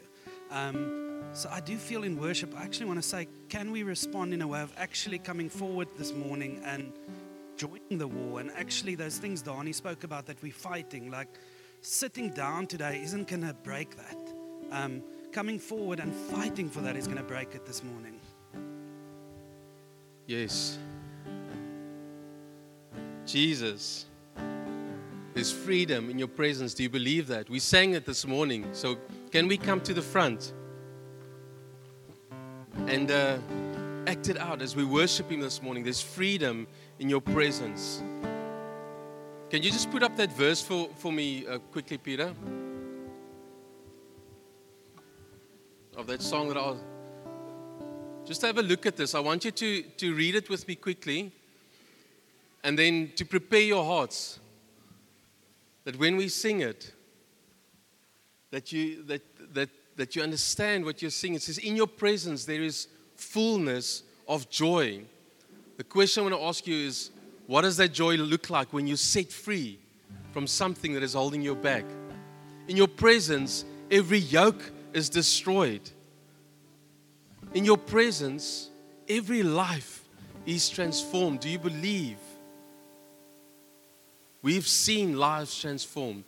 Um, 0.52 1.24
so 1.34 1.50
I 1.52 1.60
do 1.60 1.76
feel 1.76 2.04
in 2.04 2.20
worship, 2.20 2.54
I 2.56 2.62
actually 2.62 2.86
want 2.86 3.02
to 3.02 3.08
say, 3.08 3.28
can 3.50 3.72
we 3.72 3.82
respond 3.82 4.36
in 4.36 4.44
a 4.44 4.48
way 4.48 4.62
of 4.62 4.72
actually 4.78 5.18
coming 5.18 5.50
forward 5.50 5.88
this 5.98 6.14
morning 6.14 6.62
and 6.64 6.94
joining 7.62 8.00
the 8.00 8.08
war. 8.08 8.40
And 8.40 8.50
actually, 8.58 8.96
those 8.96 9.20
things 9.20 9.44
Danie 9.44 9.76
spoke 9.76 10.04
about 10.04 10.26
that 10.26 10.42
we're 10.42 10.52
fighting, 10.52 11.12
like 11.12 11.28
sitting 11.82 12.32
down 12.32 12.66
today 12.66 13.00
isn't 13.04 13.28
going 13.28 13.44
to 13.44 13.54
break 13.54 13.96
that. 13.98 14.18
Um, 14.72 15.04
coming 15.32 15.60
forward 15.60 16.00
and 16.00 16.12
fighting 16.12 16.70
for 16.70 16.82
that 16.82 16.96
is 16.96 17.06
going 17.06 17.20
to 17.20 17.24
break 17.24 17.54
it 17.54 17.68
this 17.68 17.84
morning. 17.84 18.20
Yes. 20.26 20.80
Jesus, 23.28 24.08
there's 25.36 25.52
freedom 25.52 26.10
in 26.10 26.18
your 26.18 26.28
presence. 26.28 26.74
Do 26.74 26.82
you 26.82 26.90
believe 26.90 27.28
that? 27.28 27.48
We 27.48 27.60
sang 27.60 27.94
it 27.94 28.08
this 28.08 28.26
morning. 28.26 28.68
So, 28.72 28.98
can 29.32 29.48
we 29.48 29.58
come 29.58 29.82
to 29.82 29.94
the 29.94 30.02
front 30.02 30.54
and 32.88 33.12
uh, 33.12 33.38
act 34.12 34.28
it 34.28 34.38
out 34.38 34.62
as 34.62 34.76
we 34.76 34.84
worship 34.84 35.32
Him 35.32 35.40
this 35.40 35.62
morning? 35.62 35.86
There's 35.86 36.02
freedom 36.02 36.68
in 37.00 37.08
your 37.08 37.22
presence. 37.22 38.04
Can 39.50 39.64
you 39.64 39.72
just 39.72 39.90
put 39.90 40.04
up 40.04 40.18
that 40.18 40.34
verse 40.34 40.62
for, 40.62 40.90
for 40.98 41.14
me 41.14 41.48
uh, 41.48 41.60
quickly, 41.72 41.98
Peter? 41.98 42.34
Of 45.96 46.08
that 46.08 46.22
song 46.22 46.50
that 46.50 46.58
I'll 46.58 46.78
just 48.26 48.42
have 48.42 48.58
a 48.58 48.62
look 48.62 48.86
at 48.86 48.98
this. 48.98 49.16
I 49.16 49.22
want 49.22 49.46
you 49.46 49.52
to, 49.52 49.82
to 49.82 50.14
read 50.14 50.36
it 50.36 50.50
with 50.50 50.68
me 50.68 50.76
quickly 50.76 51.32
and 52.66 52.78
then 52.78 53.14
to 53.16 53.24
prepare 53.24 53.62
your 53.62 53.86
hearts 53.86 54.42
that 55.86 55.98
when 55.98 56.18
we 56.18 56.28
sing 56.28 56.60
it, 56.60 56.92
that 58.50 58.74
you, 58.74 59.04
that, 59.04 59.22
that, 59.54 59.70
that 59.96 60.18
you 60.18 60.22
understand 60.22 60.84
what 60.84 61.02
you're 61.02 61.12
singing. 61.12 61.38
It 61.38 61.44
says, 61.44 61.60
In 61.60 61.78
your 61.78 61.88
presence 61.88 62.44
there 62.44 62.62
is 62.62 62.90
fullness 63.22 64.04
of 64.28 64.50
joy. 64.50 65.02
The 65.78 65.84
question 65.84 66.22
I 66.22 66.30
want 66.30 66.42
to 66.42 66.48
ask 66.48 66.68
you 66.68 66.76
is 66.76 67.12
what 67.48 67.62
does 67.62 67.78
that 67.78 67.94
joy 67.94 68.16
look 68.16 68.50
like 68.50 68.74
when 68.74 68.88
you're 68.88 68.98
set 68.98 69.32
free 69.32 69.78
from 70.32 70.48
something 70.48 70.94
that 70.94 71.04
is 71.04 71.14
holding 71.14 71.42
you 71.42 71.56
back? 71.56 71.86
In 72.68 72.78
your 72.78 72.88
presence, 72.88 73.66
every 73.90 74.20
yoke 74.20 74.62
is 74.94 75.10
destroyed. 75.10 75.82
In 77.54 77.66
your 77.66 77.78
presence, 77.78 78.70
every 79.10 79.44
life 79.44 80.04
is 80.46 80.70
transformed. 80.70 81.42
Do 81.42 81.50
you 81.50 81.60
believe? 81.60 82.18
We've 84.42 84.68
seen 84.68 85.18
lives 85.18 85.60
transformed. 85.60 86.24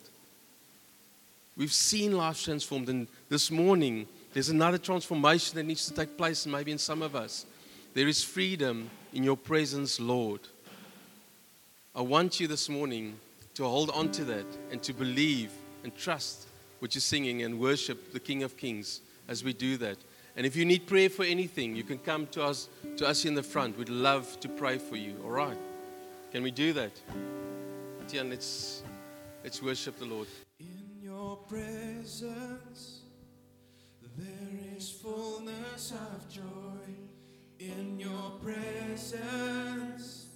We've 1.56 1.72
seen 1.72 2.12
lives 2.16 2.42
transformed. 2.42 2.88
And 2.88 3.06
this 3.28 3.50
morning, 3.50 4.06
there's 4.34 4.48
another 4.48 4.78
transformation 4.78 5.56
that 5.56 5.62
needs 5.62 5.86
to 5.86 5.94
take 5.94 6.18
place, 6.18 6.44
maybe 6.44 6.72
in 6.72 6.78
some 6.78 7.02
of 7.02 7.14
us. 7.14 7.46
There 7.94 8.08
is 8.08 8.22
freedom 8.22 8.90
in 9.12 9.22
your 9.22 9.36
presence, 9.36 10.00
Lord. 10.00 10.40
I 11.94 12.02
want 12.02 12.40
you 12.40 12.48
this 12.48 12.68
morning 12.68 13.14
to 13.54 13.62
hold 13.62 13.90
on 13.90 14.10
to 14.10 14.24
that 14.24 14.46
and 14.72 14.82
to 14.82 14.92
believe 14.92 15.52
and 15.84 15.96
trust 15.96 16.48
what 16.80 16.96
you're 16.96 17.00
singing 17.00 17.42
and 17.42 17.60
worship 17.60 18.12
the 18.12 18.18
King 18.18 18.42
of 18.42 18.56
Kings 18.56 19.02
as 19.28 19.44
we 19.44 19.52
do 19.52 19.76
that. 19.76 19.98
And 20.36 20.44
if 20.44 20.56
you 20.56 20.64
need 20.64 20.88
prayer 20.88 21.08
for 21.08 21.24
anything, 21.24 21.76
you 21.76 21.84
can 21.84 21.98
come 21.98 22.26
to 22.32 22.42
us 22.42 22.68
to 22.96 23.06
us 23.06 23.24
in 23.24 23.34
the 23.34 23.42
front. 23.44 23.78
We'd 23.78 23.88
love 23.88 24.40
to 24.40 24.48
pray 24.48 24.78
for 24.78 24.96
you. 24.96 25.14
All 25.22 25.30
right? 25.30 25.56
Can 26.32 26.42
we 26.42 26.50
do 26.50 26.72
that? 26.72 26.90
Tian, 28.08 28.30
let's 28.30 28.82
let's 29.44 29.62
worship 29.62 29.96
the 30.00 30.06
Lord. 30.06 30.26
In 30.58 30.98
your 31.00 31.36
presence 31.36 33.03
there 34.16 34.76
is 34.76 34.90
fullness 34.90 35.92
of 35.92 36.28
joy 36.28 36.42
in 37.58 37.98
your 37.98 38.32
presence, 38.42 40.26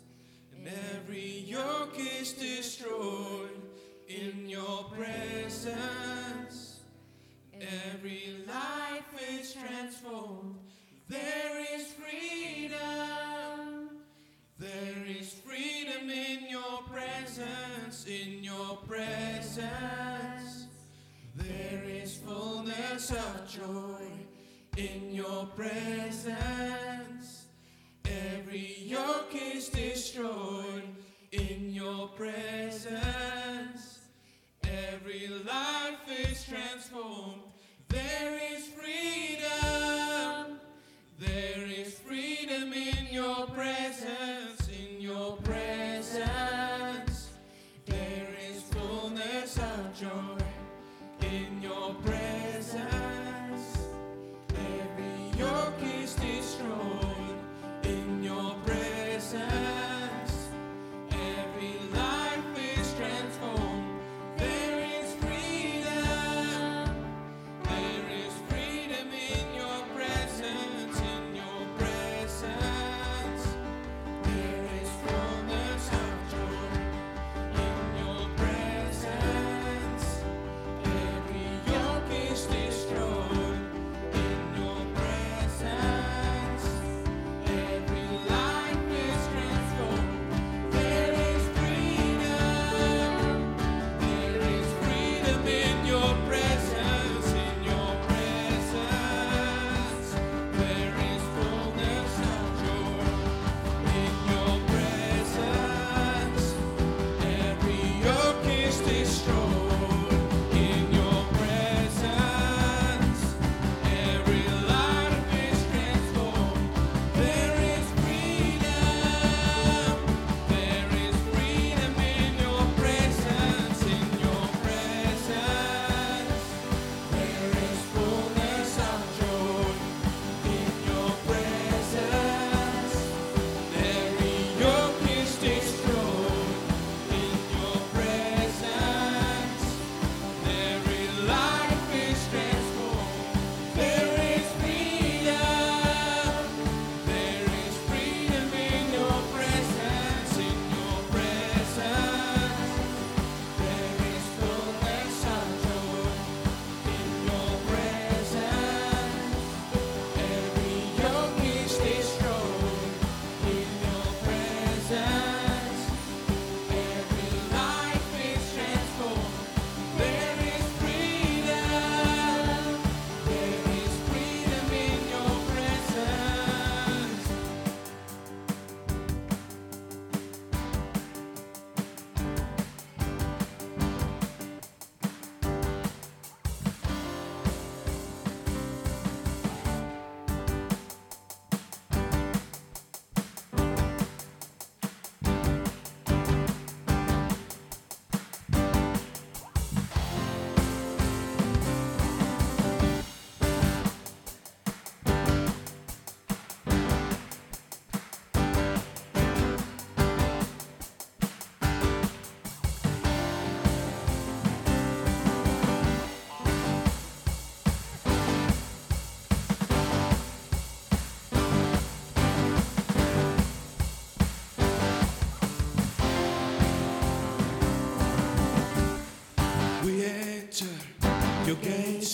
and 0.55 0.69
every 0.97 1.41
yoke 1.41 1.97
is 1.99 2.33
destroyed 2.33 3.61
in 4.09 4.49
your 4.49 4.85
presence. 4.97 6.81
Every 7.61 8.45
life 8.47 9.05
is 9.31 9.53
transformed. 9.53 10.57
There 11.09 11.61
is 11.75 11.87
freedom. 11.93 12.79
There 14.59 15.05
is 15.07 15.33
freedom 15.33 16.11
in 16.11 16.49
your 16.49 16.83
presence. 16.91 18.07
In 18.07 18.43
your 18.45 18.77
presence, 18.87 20.17
fullness 22.29 23.11
of 23.11 23.49
joy 23.49 24.05
in 24.77 25.11
your 25.11 25.47
presence. 25.57 27.47
Every 28.05 28.77
yoke 28.85 29.35
is 29.35 29.69
destroyed 29.71 30.83
in 31.33 31.73
your 31.73 32.09
presence. 32.09 34.01
Every 34.62 35.29
life 35.29 36.01
is 36.29 36.45
transformed. 36.45 37.41
There 37.88 38.38
is 38.53 38.67
freedom. 38.67 40.61
There 41.19 41.67
is 41.67 41.95
freedom 41.99 42.75
in 42.75 43.07
your 43.11 43.47
presence. 43.47 44.69
In 44.69 45.01
your 45.01 45.37
presence. 45.38 47.31
There 47.87 48.29
is 48.51 48.62
fullness 48.62 49.57
of 49.57 49.95
joy. 49.99 50.38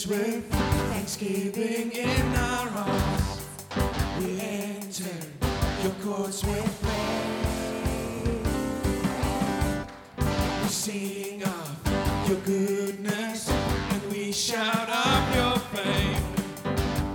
With 0.06 0.44
thanksgiving 0.50 1.90
in 1.92 2.34
our 2.36 2.68
hearts 2.68 3.40
we 4.18 4.38
enter 4.38 5.16
your 5.82 5.92
courts 6.04 6.44
with 6.44 6.82
praise. 6.82 7.46
We 10.62 10.68
sing 10.68 11.42
of 11.42 12.28
your 12.28 12.38
goodness 12.40 13.48
and 13.48 14.12
we 14.12 14.30
shout 14.30 14.90
of 14.90 15.36
your 15.36 15.58
fame. 15.72 16.22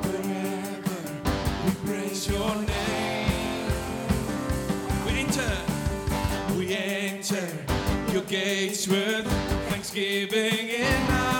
Forever 0.02 1.02
we 1.66 1.72
praise 1.86 2.28
your 2.28 2.56
name, 2.56 3.72
we 5.06 5.12
enter, 5.20 5.58
we 6.58 6.74
enter 6.74 7.48
your 8.12 8.24
gates 8.24 8.88
with 8.88 9.28
thanksgiving 9.70 10.70
in 10.70 11.04
our 11.04 11.18
hearts. 11.18 11.39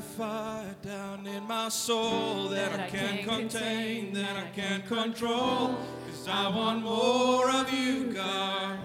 a 0.00 0.02
fire 0.02 0.74
down 0.82 1.26
in 1.26 1.46
my 1.46 1.68
soul 1.68 2.48
that, 2.48 2.72
that 2.72 2.80
I, 2.80 2.86
can't 2.88 3.22
contain, 3.22 4.14
that 4.14 4.34
I 4.34 4.48
can't 4.56 4.86
control. 4.86 5.76
Cause 6.06 6.26
I 6.26 6.48
want 6.48 6.82
more 6.82 7.50
of 7.50 7.70
you, 7.70 8.04
God. 8.10 8.78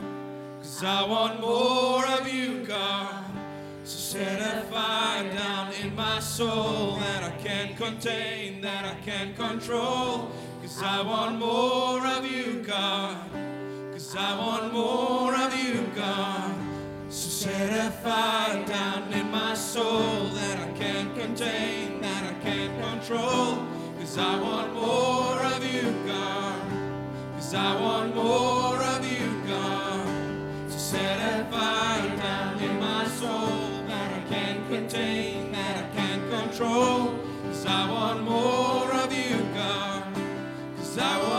Cause 0.60 0.84
I 0.84 1.08
want 1.08 1.40
more 1.40 2.06
of 2.06 2.28
you, 2.28 2.66
God. 2.66 3.24
So 3.86 4.18
set 4.18 4.42
a 4.42 4.62
fire 4.64 5.32
down 5.32 5.72
in 5.82 5.96
my 5.96 6.20
soul 6.20 6.98
that 6.98 7.24
I 7.24 7.32
can't 7.38 7.78
contain, 7.78 8.60
that 8.62 8.84
I 8.84 8.96
can't 9.06 9.38
control. 9.38 10.32
Cause 10.62 10.84
I 10.84 11.02
want 11.02 11.40
more 11.40 12.06
of 12.06 12.30
you, 12.30 12.62
God. 12.62 13.18
Cause 13.94 14.14
I 14.18 14.38
want 14.38 14.74
more 14.74 15.34
of 15.34 15.56
you, 15.64 15.88
God. 15.96 16.54
So 17.10 17.30
set 17.30 17.88
a 17.88 17.92
fire 17.92 18.66
down 18.66 19.14
in 19.14 19.32
my 19.32 19.54
soul 19.54 20.26
that 20.34 20.60
I 20.60 20.65
contain 21.26 22.02
that 22.02 22.24
I 22.24 22.34
can't 22.46 22.74
control. 22.84 23.66
Cause 23.98 24.18
I 24.18 24.40
want 24.40 24.74
more 24.74 25.40
of 25.54 25.62
you, 25.74 25.88
God. 26.06 26.62
Cause 27.36 27.54
I 27.56 27.82
want 27.82 28.16
more 28.16 28.78
of 28.94 29.02
you, 29.12 29.28
God. 29.48 30.06
To 30.72 30.80
set 30.80 31.18
a 31.34 31.46
fire 31.52 32.16
down 32.18 32.60
in 32.60 32.80
my 32.80 33.08
soul 33.08 33.58
that 33.88 34.10
I 34.20 34.22
can't 34.34 34.68
contain, 34.70 35.52
that 35.54 35.76
I 35.84 35.88
can't 35.98 36.26
control. 36.30 37.18
Cause 37.46 37.66
I 37.66 37.90
want 37.90 38.22
more 38.22 38.92
of 39.04 39.12
you, 39.12 39.38
God. 39.56 40.04
Cause 40.78 40.98
I 41.00 41.14
want 41.24 41.35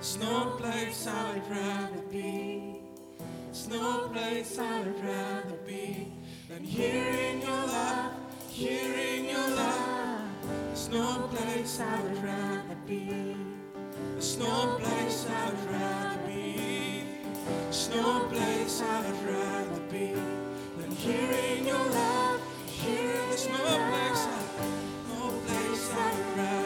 There's 0.00 0.16
no 0.16 0.56
place 0.56 1.06
I 1.06 1.34
would 1.34 1.50
rather 1.50 2.00
be. 2.10 2.80
There's 3.44 3.68
no 3.68 4.08
place 4.08 4.58
I 4.58 4.80
would 4.80 5.04
rather 5.04 5.56
be 5.66 6.10
than 6.48 6.64
here 6.64 7.04
in 7.04 7.42
your 7.42 7.50
love, 7.50 8.12
here 8.48 8.94
in 8.94 9.26
your 9.26 9.48
love. 9.50 10.22
There's 10.68 10.88
no 10.88 11.28
place 11.30 11.80
I 11.80 12.00
would 12.00 12.24
rather 12.24 12.76
be. 12.86 13.36
There's 14.14 14.38
no 14.38 14.78
place 14.80 15.26
I 15.28 15.50
would 15.50 15.70
rather 15.70 16.26
be. 16.26 17.04
There's 17.64 17.90
no 17.90 18.20
place 18.32 18.80
I 18.80 19.02
would 19.02 19.22
rather 19.34 19.80
be 19.90 20.14
than 20.78 20.92
here 20.92 21.30
in 21.30 21.66
your 21.66 21.76
love, 21.76 22.40
here 22.64 23.16
I 25.92 26.16
would 26.16 26.38
rather. 26.38 26.59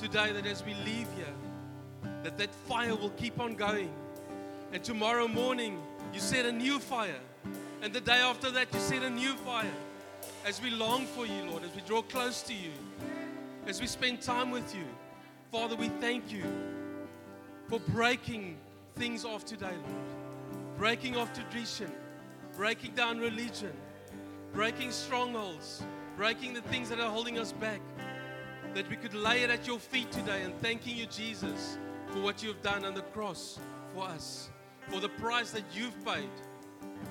Today 0.00 0.32
that 0.32 0.46
as 0.46 0.64
we 0.64 0.72
leave 0.86 1.06
here, 1.14 1.34
that 2.22 2.38
that 2.38 2.54
fire 2.54 2.94
will 2.96 3.10
keep 3.10 3.38
on 3.38 3.54
going. 3.54 3.92
And 4.72 4.82
tomorrow 4.82 5.28
morning, 5.28 5.78
you 6.14 6.20
set 6.20 6.46
a 6.46 6.52
new 6.52 6.78
fire. 6.78 7.20
And 7.82 7.92
the 7.92 8.00
day 8.00 8.20
after 8.20 8.50
that, 8.50 8.72
you 8.72 8.80
set 8.80 9.02
a 9.02 9.10
new 9.10 9.34
fire. 9.34 9.72
As 10.46 10.62
we 10.62 10.70
long 10.70 11.04
for 11.04 11.26
you, 11.26 11.44
Lord, 11.50 11.64
as 11.64 11.74
we 11.74 11.82
draw 11.82 12.00
close 12.00 12.40
to 12.44 12.54
you, 12.54 12.70
as 13.66 13.78
we 13.78 13.86
spend 13.86 14.22
time 14.22 14.50
with 14.50 14.74
you, 14.74 14.84
Father, 15.52 15.76
we 15.76 15.88
thank 16.00 16.32
you 16.32 16.44
for 17.68 17.78
breaking 17.78 18.56
things 18.96 19.26
off 19.26 19.44
today, 19.44 19.66
Lord. 19.66 20.78
Breaking 20.78 21.18
off 21.18 21.34
tradition, 21.34 21.92
breaking 22.56 22.94
down 22.94 23.18
religion, 23.18 23.72
breaking 24.54 24.92
strongholds, 24.92 25.82
breaking 26.16 26.54
the 26.54 26.62
things 26.62 26.88
that 26.88 27.00
are 27.00 27.10
holding 27.10 27.38
us 27.38 27.52
back. 27.52 27.80
That 28.74 28.88
we 28.88 28.96
could 28.96 29.14
lay 29.14 29.42
it 29.42 29.50
at 29.50 29.66
your 29.66 29.78
feet 29.78 30.12
today 30.12 30.42
and 30.42 30.58
thanking 30.60 30.96
you, 30.96 31.06
Jesus, 31.06 31.76
for 32.12 32.20
what 32.20 32.42
you 32.42 32.50
have 32.50 32.62
done 32.62 32.84
on 32.84 32.94
the 32.94 33.02
cross 33.02 33.58
for 33.94 34.04
us, 34.04 34.48
for 34.88 35.00
the 35.00 35.08
price 35.08 35.50
that 35.50 35.64
you've 35.74 36.04
paid, 36.04 36.30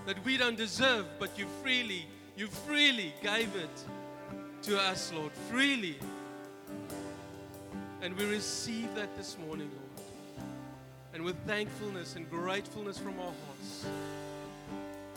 that 0.06 0.24
we 0.24 0.38
don't 0.38 0.56
deserve, 0.56 1.06
but 1.20 1.38
you 1.38 1.46
freely, 1.62 2.06
you 2.38 2.48
freely 2.48 3.14
gave 3.22 3.54
it 3.56 3.86
to 4.64 4.80
us, 4.80 5.12
Lord, 5.14 5.32
freely. 5.50 5.98
And 8.02 8.16
we 8.18 8.26
receive 8.26 8.94
that 8.96 9.16
this 9.18 9.38
morning, 9.46 9.70
Lord. 9.70 10.08
And 11.14 11.24
with 11.24 11.36
thankfulness 11.46 12.16
and 12.16 12.30
gratefulness 12.30 12.98
from 12.98 13.20
our 13.20 13.34
hearts, 13.46 13.86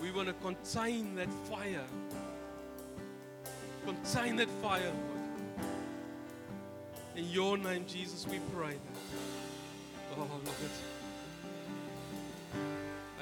we 0.00 0.10
want 0.10 0.26
to 0.26 0.34
contain 0.34 1.14
that 1.14 1.32
fire. 1.48 1.84
Contain 3.84 4.36
that 4.36 4.50
fire. 4.60 4.92
In 7.14 7.28
your 7.30 7.58
name, 7.58 7.84
Jesus, 7.86 8.26
we 8.26 8.38
pray 8.54 8.72
that. 8.72 8.78
Oh, 10.16 10.20
Lord. 10.20 10.70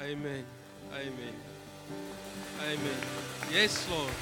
Amen. 0.01 0.45
Amen. 0.93 1.35
Amen. 2.63 3.01
Yes, 3.51 3.85
Lord. 3.89 4.13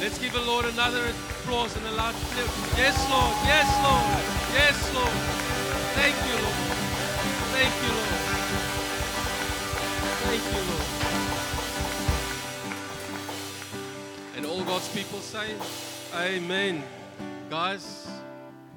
Let's 0.00 0.18
give 0.18 0.32
the 0.32 0.40
Lord 0.40 0.64
another 0.64 1.06
applause 1.10 1.76
and 1.76 1.86
a 1.86 1.92
loud 1.92 2.14
clap. 2.14 2.48
Yes, 2.76 2.98
Lord. 3.08 3.36
Yes, 3.46 3.68
Lord. 3.84 4.04
Yes, 4.52 4.94
Lord. 4.94 5.14
Thank 5.94 6.16
you, 6.26 6.34
Lord. 6.42 6.54
Thank 7.54 7.74
you, 7.82 7.92
Lord. 7.94 8.18
Thank 10.26 10.42
you, 10.44 10.62
Lord. 10.70 10.88
And 14.36 14.46
all 14.46 14.64
God's 14.64 14.88
people 14.88 15.20
say, 15.20 15.54
Amen. 16.14 16.82
Guys, 17.48 18.19